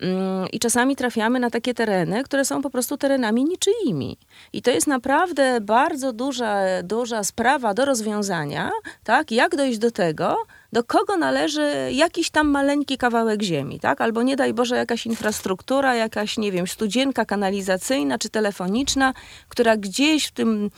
Mm, 0.00 0.48
I 0.52 0.58
czasami 0.58 0.96
trafiamy 0.96 1.40
na 1.40 1.50
takie 1.50 1.74
tereny, 1.74 2.24
które 2.24 2.44
są 2.44 2.62
po 2.62 2.70
prostu 2.70 2.96
terenami 2.96 3.44
niczyimi. 3.44 4.18
I 4.52 4.62
to 4.62 4.70
jest 4.70 4.86
naprawdę 4.86 5.60
bardzo 5.60 6.12
duża, 6.12 6.62
duża 6.82 7.24
sprawa 7.24 7.74
do 7.74 7.84
rozwiązania, 7.84 8.70
tak? 9.04 9.30
Jak 9.30 9.56
dojść 9.56 9.78
do 9.78 9.90
tego, 9.90 10.36
do 10.72 10.84
kogo 10.84 11.16
należy 11.16 11.72
jakiś 11.92 12.30
tam 12.30 12.48
maleńki 12.48 12.98
kawałek 12.98 13.42
ziemi, 13.42 13.80
tak? 13.80 14.00
Albo 14.00 14.22
nie 14.22 14.36
daj 14.36 14.54
Boże 14.54 14.76
jakaś 14.76 15.06
infrastruktura, 15.06 15.94
jakaś, 15.94 16.38
nie 16.38 16.52
wiem, 16.52 16.66
studzienka 16.66 17.24
kanalizacyjna 17.24 18.18
czy 18.18 18.28
telefoniczna, 18.28 19.14
która 19.48 19.76
gdzieś 19.76 20.26
w 20.26 20.32
tym, 20.32 20.70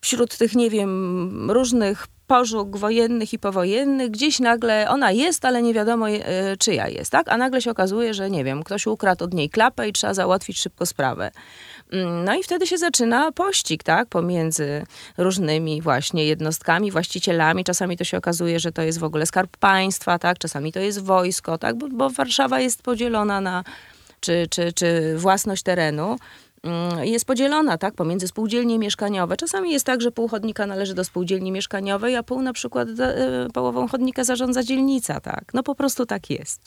wśród 0.00 0.38
tych, 0.38 0.54
nie 0.54 0.70
wiem, 0.70 1.50
różnych 1.50 2.06
pożóg 2.26 2.76
wojennych 2.76 3.32
i 3.32 3.38
powojennych, 3.38 4.10
gdzieś 4.10 4.40
nagle 4.40 4.90
ona 4.90 5.12
jest, 5.12 5.44
ale 5.44 5.62
nie 5.62 5.74
wiadomo 5.74 6.10
e, 6.10 6.56
czyja 6.56 6.88
jest, 6.88 7.12
tak? 7.12 7.28
A 7.28 7.36
nagle 7.36 7.62
się 7.62 7.70
okazuje, 7.70 8.14
że 8.14 8.30
nie 8.30 8.44
wiem, 8.44 8.62
ktoś 8.62 8.86
ukradł 8.86 9.24
od 9.24 9.34
niej 9.34 9.50
klapę 9.50 9.88
i 9.88 9.92
trzeba 9.92 10.14
załatwić 10.14 10.58
szybko 10.58 10.86
sprawę. 10.86 11.30
Mm, 11.92 12.24
no 12.24 12.34
i 12.34 12.42
wtedy 12.42 12.66
się 12.66 12.78
zaczyna 12.78 13.32
pościg, 13.32 13.82
tak, 13.82 14.08
pomiędzy 14.08 14.86
różnymi 15.18 15.82
właśnie 15.82 16.26
jednostkami, 16.26 16.90
właścicielami. 16.90 17.64
Czasami 17.64 17.96
to 17.96 18.04
się 18.04 18.18
okazuje, 18.18 18.60
że 18.60 18.72
to 18.72 18.82
jest 18.82 18.98
w 18.98 19.04
ogóle 19.04 19.26
skarb 19.26 19.56
państwa, 19.56 20.18
tak, 20.18 20.38
czasami 20.38 20.72
to 20.72 20.80
jest 20.80 21.02
wojsko, 21.02 21.58
tak, 21.58 21.76
bo, 21.76 21.88
bo 21.88 22.10
Warszawa 22.10 22.60
jest 22.60 22.82
podzielona 22.82 23.40
na, 23.40 23.64
czy, 24.20 24.46
czy, 24.50 24.72
czy 24.72 25.16
własność 25.16 25.62
terenu 25.62 26.16
jest 27.02 27.24
podzielona, 27.24 27.78
tak, 27.78 27.94
pomiędzy 27.94 28.28
spółdzielnie 28.28 28.78
mieszkaniowe. 28.78 29.36
Czasami 29.36 29.72
jest 29.72 29.86
tak, 29.86 30.00
że 30.00 30.10
pół 30.10 30.28
chodnika 30.28 30.66
należy 30.66 30.94
do 30.94 31.04
spółdzielni 31.04 31.52
mieszkaniowej, 31.52 32.16
a 32.16 32.22
pół 32.22 32.42
na 32.42 32.52
przykład 32.52 32.88
e, 33.00 33.48
połową 33.54 33.88
chodnika 33.88 34.24
zarządza 34.24 34.62
dzielnica, 34.62 35.20
tak. 35.20 35.44
No 35.54 35.62
po 35.62 35.74
prostu 35.74 36.06
tak 36.06 36.30
jest. 36.30 36.60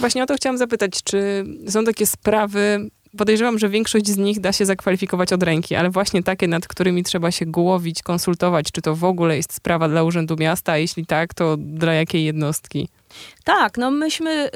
Właśnie 0.00 0.22
o 0.22 0.26
to 0.26 0.34
chciałam 0.34 0.58
zapytać, 0.58 1.02
czy 1.02 1.44
są 1.68 1.84
takie 1.84 2.06
sprawy, 2.06 2.90
podejrzewam, 3.16 3.58
że 3.58 3.68
większość 3.68 4.06
z 4.06 4.16
nich 4.16 4.40
da 4.40 4.52
się 4.52 4.66
zakwalifikować 4.66 5.32
od 5.32 5.42
ręki, 5.42 5.74
ale 5.74 5.90
właśnie 5.90 6.22
takie, 6.22 6.48
nad 6.48 6.68
którymi 6.68 7.02
trzeba 7.02 7.30
się 7.30 7.46
głowić, 7.46 8.02
konsultować, 8.02 8.72
czy 8.72 8.82
to 8.82 8.94
w 8.94 9.04
ogóle 9.04 9.36
jest 9.36 9.52
sprawa 9.52 9.88
dla 9.88 10.02
Urzędu 10.02 10.36
Miasta, 10.36 10.72
a 10.72 10.76
jeśli 10.76 11.06
tak, 11.06 11.34
to 11.34 11.56
dla 11.56 11.94
jakiej 11.94 12.24
jednostki? 12.24 12.88
Tak, 13.44 13.78
no 13.78 13.90
myśmy 13.90 14.50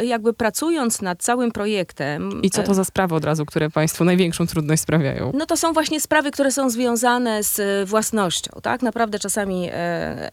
y, 0.00 0.04
jakby 0.04 0.32
pracując 0.32 1.02
nad 1.02 1.22
całym 1.22 1.52
projektem. 1.52 2.42
I 2.42 2.50
co 2.50 2.62
to 2.62 2.74
za 2.74 2.84
sprawy 2.84 3.14
od 3.14 3.24
razu, 3.24 3.46
które 3.46 3.70
Państwu 3.70 4.04
największą 4.04 4.46
trudność 4.46 4.82
sprawiają? 4.82 5.32
No 5.34 5.46
to 5.46 5.56
są 5.56 5.72
właśnie 5.72 6.00
sprawy, 6.00 6.30
które 6.30 6.52
są 6.52 6.70
związane 6.70 7.42
z 7.42 7.58
y, 7.58 7.86
własnością, 7.86 8.60
tak? 8.62 8.82
Naprawdę 8.82 9.18
czasami 9.18 9.70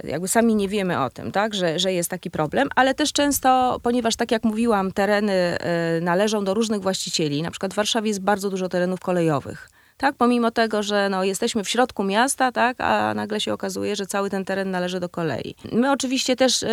jakby 0.04 0.28
sami 0.28 0.56
nie 0.56 0.68
wiemy 0.68 1.04
o 1.04 1.10
tym, 1.10 1.32
tak? 1.32 1.54
Że, 1.54 1.80
że 1.80 1.94
jest 1.94 2.10
taki 2.10 2.32
problem, 2.32 2.70
ale 2.76 2.94
też 2.94 3.14
często, 3.14 3.80
ponieważ 3.84 4.16
tak 4.16 4.32
jak 4.32 4.44
mówiłam, 4.44 4.92
tereny 4.92 5.58
należą 6.02 6.44
do 6.44 6.54
różnych 6.54 6.82
właścicieli, 6.82 7.42
na 7.42 7.52
przykład 7.52 7.74
w 7.74 7.76
Warszawie 7.76 8.08
jest 8.08 8.22
bardzo 8.22 8.50
dużo 8.50 8.70
terenów 8.70 9.00
kolejowych 9.00 9.70
tak, 10.02 10.16
pomimo 10.16 10.52
tego, 10.52 10.84
że 10.84 11.10
no, 11.10 11.24
jesteśmy 11.24 11.64
w 11.64 11.70
środku 11.70 12.04
miasta, 12.04 12.52
tak, 12.52 12.82
a 12.82 13.14
nagle 13.14 13.42
się 13.42 13.54
okazuje, 13.54 13.96
że 13.96 14.06
cały 14.06 14.30
ten 14.30 14.46
teren 14.46 14.72
należy 14.72 15.00
do 15.00 15.10
kolei. 15.10 15.56
My 15.72 15.92
oczywiście 15.92 16.36
też 16.36 16.64
y, 16.64 16.68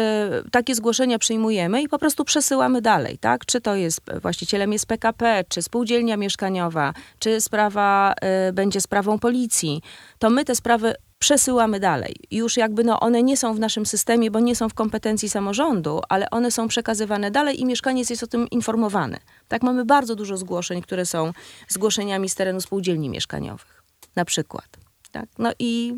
takie 0.53 0.75
zgłoszenia 0.75 1.19
przyjmujemy 1.19 1.83
i 1.83 1.89
po 1.89 1.99
prostu 1.99 2.25
przesyłamy 2.25 2.83
dalej, 2.83 3.19
tak, 3.19 3.47
czy 3.47 3.61
to 3.61 3.75
jest 3.75 4.01
właścicielem 4.23 4.73
jest 4.73 4.87
PKP, 4.87 5.45
czy 5.49 5.63
spółdzielnia 5.63 6.17
mieszkaniowa, 6.17 6.95
czy 7.19 7.41
sprawa 7.41 8.15
y, 8.49 8.53
będzie 8.53 8.81
sprawą 8.81 9.19
policji, 9.19 9.83
to 10.19 10.31
my 10.31 10.45
te 10.45 10.55
sprawy 10.55 10.95
przesyłamy 11.19 11.81
dalej. 11.81 12.17
Już 12.31 12.57
jakby 12.57 12.85
no 12.85 13.01
one 13.01 13.23
nie 13.23 13.37
są 13.37 13.55
w 13.55 13.59
naszym 13.59 13.87
systemie, 13.87 14.31
bo 14.31 14.41
nie 14.41 14.57
są 14.57 14.69
w 14.69 14.75
kompetencji 14.75 15.29
samorządu, 15.29 16.01
ale 16.09 16.31
one 16.31 16.51
są 16.51 16.69
przekazywane 16.69 17.31
dalej 17.31 17.61
i 17.61 17.65
mieszkaniec 17.65 18.11
jest 18.11 18.23
o 18.23 18.27
tym 18.27 18.51
informowany. 18.51 19.19
Tak 19.49 19.63
mamy 19.63 19.85
bardzo 19.85 20.17
dużo 20.17 20.37
zgłoszeń, 20.37 20.83
które 20.83 21.07
są 21.07 21.33
zgłoszeniami 21.69 22.29
z 22.29 22.35
terenu 22.35 22.61
spółdzielni 22.61 23.09
mieszkaniowych, 23.09 23.83
na 24.17 24.25
przykład. 24.25 24.69
Tak? 25.13 25.29
No 25.39 25.53
i 25.59 25.95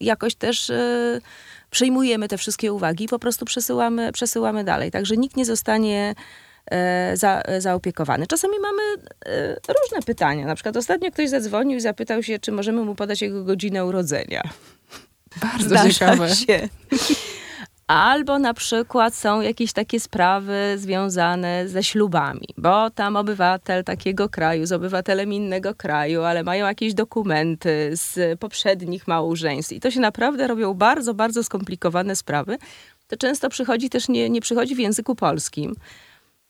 jakoś 0.00 0.34
też 0.34 0.70
y, 0.70 1.20
przyjmujemy 1.70 2.28
te 2.28 2.38
wszystkie 2.38 2.72
uwagi 2.72 3.04
i 3.04 3.08
po 3.08 3.18
prostu 3.18 3.44
przesyłamy, 3.44 4.12
przesyłamy 4.12 4.64
dalej. 4.64 4.90
Także 4.90 5.16
nikt 5.16 5.36
nie 5.36 5.44
zostanie 5.44 6.14
za, 7.14 7.42
zaopiekowany. 7.58 8.26
Czasami 8.26 8.54
mamy 8.58 8.82
e, 9.26 9.54
różne 9.54 10.02
pytania. 10.06 10.46
Na 10.46 10.54
przykład 10.54 10.76
ostatnio 10.76 11.10
ktoś 11.10 11.28
zadzwonił 11.28 11.78
i 11.78 11.80
zapytał 11.80 12.22
się, 12.22 12.38
czy 12.38 12.52
możemy 12.52 12.84
mu 12.84 12.94
podać 12.94 13.22
jego 13.22 13.44
godzinę 13.44 13.84
urodzenia. 13.84 14.42
Bardzo 15.42 15.68
Zdarza 15.68 15.90
ciekawe. 15.90 16.28
Się. 16.34 16.68
Albo 17.86 18.38
na 18.38 18.54
przykład 18.54 19.14
są 19.14 19.40
jakieś 19.40 19.72
takie 19.72 20.00
sprawy 20.00 20.74
związane 20.76 21.68
ze 21.68 21.82
ślubami, 21.82 22.48
bo 22.56 22.90
tam 22.90 23.16
obywatel 23.16 23.84
takiego 23.84 24.28
kraju 24.28 24.66
z 24.66 24.72
obywatelem 24.72 25.32
innego 25.32 25.74
kraju, 25.74 26.22
ale 26.22 26.42
mają 26.42 26.66
jakieś 26.66 26.94
dokumenty 26.94 27.90
z 27.92 28.40
poprzednich 28.40 29.08
małżeństw. 29.08 29.72
I 29.72 29.80
to 29.80 29.90
się 29.90 30.00
naprawdę 30.00 30.46
robią 30.46 30.74
bardzo, 30.74 31.14
bardzo 31.14 31.44
skomplikowane 31.44 32.16
sprawy. 32.16 32.58
To 33.08 33.16
często 33.16 33.48
przychodzi 33.48 33.90
też, 33.90 34.08
nie, 34.08 34.30
nie 34.30 34.40
przychodzi 34.40 34.74
w 34.74 34.78
języku 34.78 35.14
polskim 35.14 35.74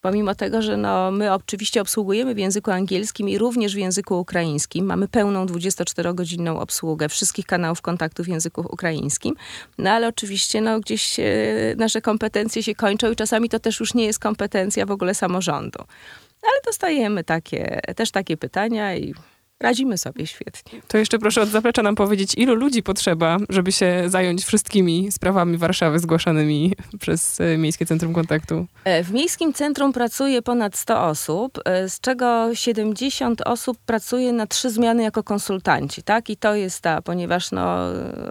Pomimo 0.00 0.34
tego, 0.34 0.62
że 0.62 0.76
no, 0.76 1.10
my 1.10 1.32
oczywiście 1.32 1.80
obsługujemy 1.80 2.34
w 2.34 2.38
języku 2.38 2.70
angielskim 2.70 3.28
i 3.28 3.38
również 3.38 3.74
w 3.74 3.78
języku 3.78 4.20
ukraińskim, 4.20 4.86
mamy 4.86 5.08
pełną 5.08 5.46
24-godzinną 5.46 6.60
obsługę 6.60 7.08
wszystkich 7.08 7.46
kanałów 7.46 7.82
kontaktu 7.82 8.24
w 8.24 8.28
języku 8.28 8.60
ukraińskim, 8.60 9.34
no 9.78 9.90
ale 9.90 10.08
oczywiście 10.08 10.60
no, 10.60 10.80
gdzieś 10.80 11.20
e, 11.20 11.24
nasze 11.76 12.00
kompetencje 12.00 12.62
się 12.62 12.74
kończą 12.74 13.10
i 13.10 13.16
czasami 13.16 13.48
to 13.48 13.58
też 13.58 13.80
już 13.80 13.94
nie 13.94 14.04
jest 14.04 14.18
kompetencja 14.18 14.86
w 14.86 14.90
ogóle 14.90 15.14
samorządu. 15.14 15.78
Ale 16.42 16.60
dostajemy 16.66 17.24
takie, 17.24 17.80
też 17.96 18.10
takie 18.10 18.36
pytania 18.36 18.96
i 18.96 19.14
radzimy 19.61 19.99
sobie 19.99 20.27
świetnie. 20.27 20.81
To 20.88 20.99
jeszcze 20.99 21.18
proszę 21.18 21.42
od 21.42 21.49
zaplecza 21.49 21.83
nam 21.83 21.94
powiedzieć, 21.94 22.35
ilu 22.37 22.55
ludzi 22.55 22.83
potrzeba, 22.83 23.37
żeby 23.49 23.73
się 23.73 24.03
zająć 24.07 24.44
wszystkimi 24.44 25.12
sprawami 25.12 25.57
Warszawy 25.57 25.99
zgłaszanymi 25.99 26.73
przez 27.01 27.40
e, 27.40 27.57
Miejskie 27.59 27.87
Centrum 27.87 28.12
Kontaktu? 28.12 28.66
E, 28.85 29.05
w 29.05 29.12
Miejskim 29.12 29.53
Centrum 29.53 29.92
pracuje 29.92 30.42
ponad 30.42 30.77
100 30.77 31.07
osób, 31.07 31.59
e, 31.64 31.88
z 31.88 32.01
czego 32.01 32.55
70 32.55 33.40
osób 33.42 33.79
pracuje 33.87 34.33
na 34.33 34.46
trzy 34.46 34.70
zmiany 34.70 35.03
jako 35.03 35.23
konsultanci, 35.23 36.03
tak? 36.03 36.31
I 36.31 36.37
to 36.37 36.55
jest 36.55 36.81
ta, 36.81 37.03
ponieważ 37.03 37.51
no, 37.51 37.77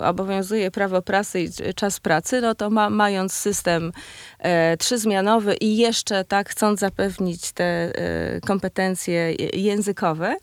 obowiązuje 0.01 0.71
prawo 0.71 1.01
prasy 1.01 1.41
i 1.41 1.49
czas 1.75 1.99
pracy, 1.99 2.41
no 2.41 2.55
to 2.55 2.69
ma, 2.69 2.89
mając 2.89 3.33
system 3.33 3.91
e, 4.39 4.77
trzyzmianowy 4.77 5.55
i 5.55 5.77
jeszcze 5.77 6.25
tak 6.25 6.49
chcąc 6.49 6.79
zapewnić 6.79 7.51
te 7.51 7.63
e, 7.63 8.41
kompetencje 8.41 9.33
językowe, 9.53 10.35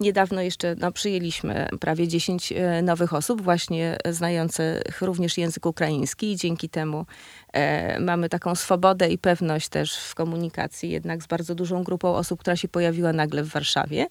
Niedawno 0.00 0.40
jeszcze 0.42 0.74
no, 0.78 0.92
przyjęliśmy 0.92 1.68
prawie 1.80 2.08
10 2.08 2.52
e, 2.52 2.82
nowych 2.82 3.14
osób, 3.14 3.42
właśnie 3.42 3.96
znających 4.10 5.00
również 5.00 5.38
język 5.38 5.66
ukraiński 5.66 6.32
i 6.32 6.36
dzięki 6.36 6.68
temu 6.68 7.06
e, 7.52 8.00
mamy 8.00 8.28
taką 8.28 8.54
swobodę 8.54 9.08
i 9.08 9.18
pewność 9.18 9.68
też 9.68 9.96
w 9.98 10.14
komunikacji 10.14 10.90
jednak 10.90 11.22
z 11.22 11.26
bardzo 11.26 11.54
dużą 11.54 11.84
grupą 11.84 12.14
osób, 12.14 12.40
która 12.40 12.56
się 12.56 12.68
pojawiła 12.68 13.12
nagle 13.12 13.42
w 13.42 13.48
Warszawie. 13.48 14.06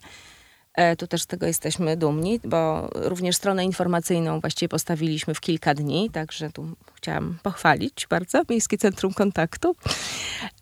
E, 0.73 0.95
tu 0.95 1.07
też 1.07 1.21
z 1.21 1.27
tego 1.27 1.45
jesteśmy 1.45 1.97
dumni, 1.97 2.39
bo 2.43 2.89
również 2.93 3.35
stronę 3.35 3.65
informacyjną 3.65 4.39
właściwie 4.39 4.69
postawiliśmy 4.69 5.33
w 5.33 5.41
kilka 5.41 5.73
dni, 5.73 6.09
także 6.09 6.49
tu 6.49 6.67
chciałam 6.93 7.37
pochwalić 7.43 8.07
bardzo 8.09 8.41
Miejskie 8.49 8.77
Centrum 8.77 9.13
Kontaktu 9.13 9.75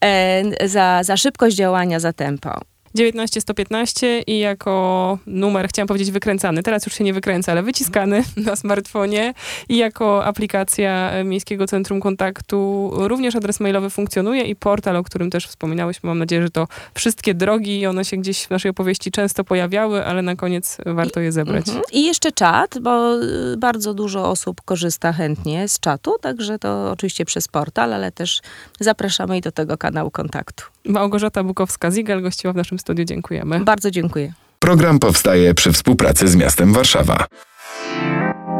e, 0.03 0.67
za, 0.67 1.03
za 1.03 1.17
szybkość 1.17 1.55
działania, 1.55 1.99
za 1.99 2.13
tempo. 2.13 2.72
19 2.95 3.41
115 3.41 4.21
i 4.27 4.39
jako 4.39 5.17
numer, 5.27 5.67
chciałam 5.67 5.87
powiedzieć 5.87 6.11
wykręcany, 6.11 6.63
teraz 6.63 6.85
już 6.85 6.95
się 6.95 7.03
nie 7.03 7.13
wykręca, 7.13 7.51
ale 7.51 7.63
wyciskany 7.63 8.23
na 8.45 8.55
smartfonie 8.55 9.33
i 9.69 9.77
jako 9.77 10.25
aplikacja 10.25 11.11
Miejskiego 11.23 11.67
Centrum 11.67 12.01
Kontaktu 12.01 12.91
również 12.93 13.35
adres 13.35 13.59
mailowy 13.59 13.89
funkcjonuje 13.89 14.43
i 14.43 14.55
portal, 14.55 14.95
o 14.95 15.03
którym 15.03 15.29
też 15.29 15.47
wspominałyśmy. 15.47 16.07
Mam 16.07 16.19
nadzieję, 16.19 16.41
że 16.41 16.49
to 16.49 16.67
wszystkie 16.93 17.33
drogi, 17.33 17.85
one 17.85 18.05
się 18.05 18.17
gdzieś 18.17 18.43
w 18.43 18.49
naszej 18.49 18.71
opowieści 18.71 19.11
często 19.11 19.43
pojawiały, 19.43 20.05
ale 20.05 20.21
na 20.21 20.35
koniec 20.35 20.77
warto 20.85 21.19
je 21.19 21.31
zebrać. 21.31 21.67
Mhm. 21.67 21.85
I 21.91 22.03
jeszcze 22.03 22.31
czat, 22.31 22.79
bo 22.79 23.21
y, 23.21 23.57
bardzo 23.57 23.93
dużo 23.93 24.29
osób 24.29 24.61
korzysta 24.61 25.13
chętnie 25.13 25.67
z 25.67 25.79
czatu, 25.79 26.15
także 26.21 26.59
to 26.59 26.91
oczywiście 26.91 27.25
przez 27.25 27.47
portal, 27.47 27.93
ale 27.93 28.11
też 28.11 28.41
zapraszamy 28.79 29.37
i 29.37 29.41
do 29.41 29.51
tego 29.51 29.77
kanału 29.77 30.11
kontaktu. 30.11 30.72
Małgorzata 30.85 31.43
Bukowska-Zigel 31.43 32.21
gościła 32.21 32.53
w 32.53 32.55
naszym 32.55 32.79
studiu. 32.79 33.05
Dziękujemy. 33.05 33.59
Bardzo 33.59 33.91
dziękuję. 33.91 34.33
Program 34.59 34.99
powstaje 34.99 35.53
przy 35.53 35.71
współpracy 35.71 36.27
z 36.27 36.35
miastem 36.35 36.73
Warszawa. 36.73 37.25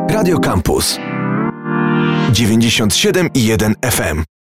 Radio 0.10 0.40
Campus 0.40 1.00
97 2.32 3.30
i 3.34 3.46
1 3.46 3.76
FM. 3.92 4.33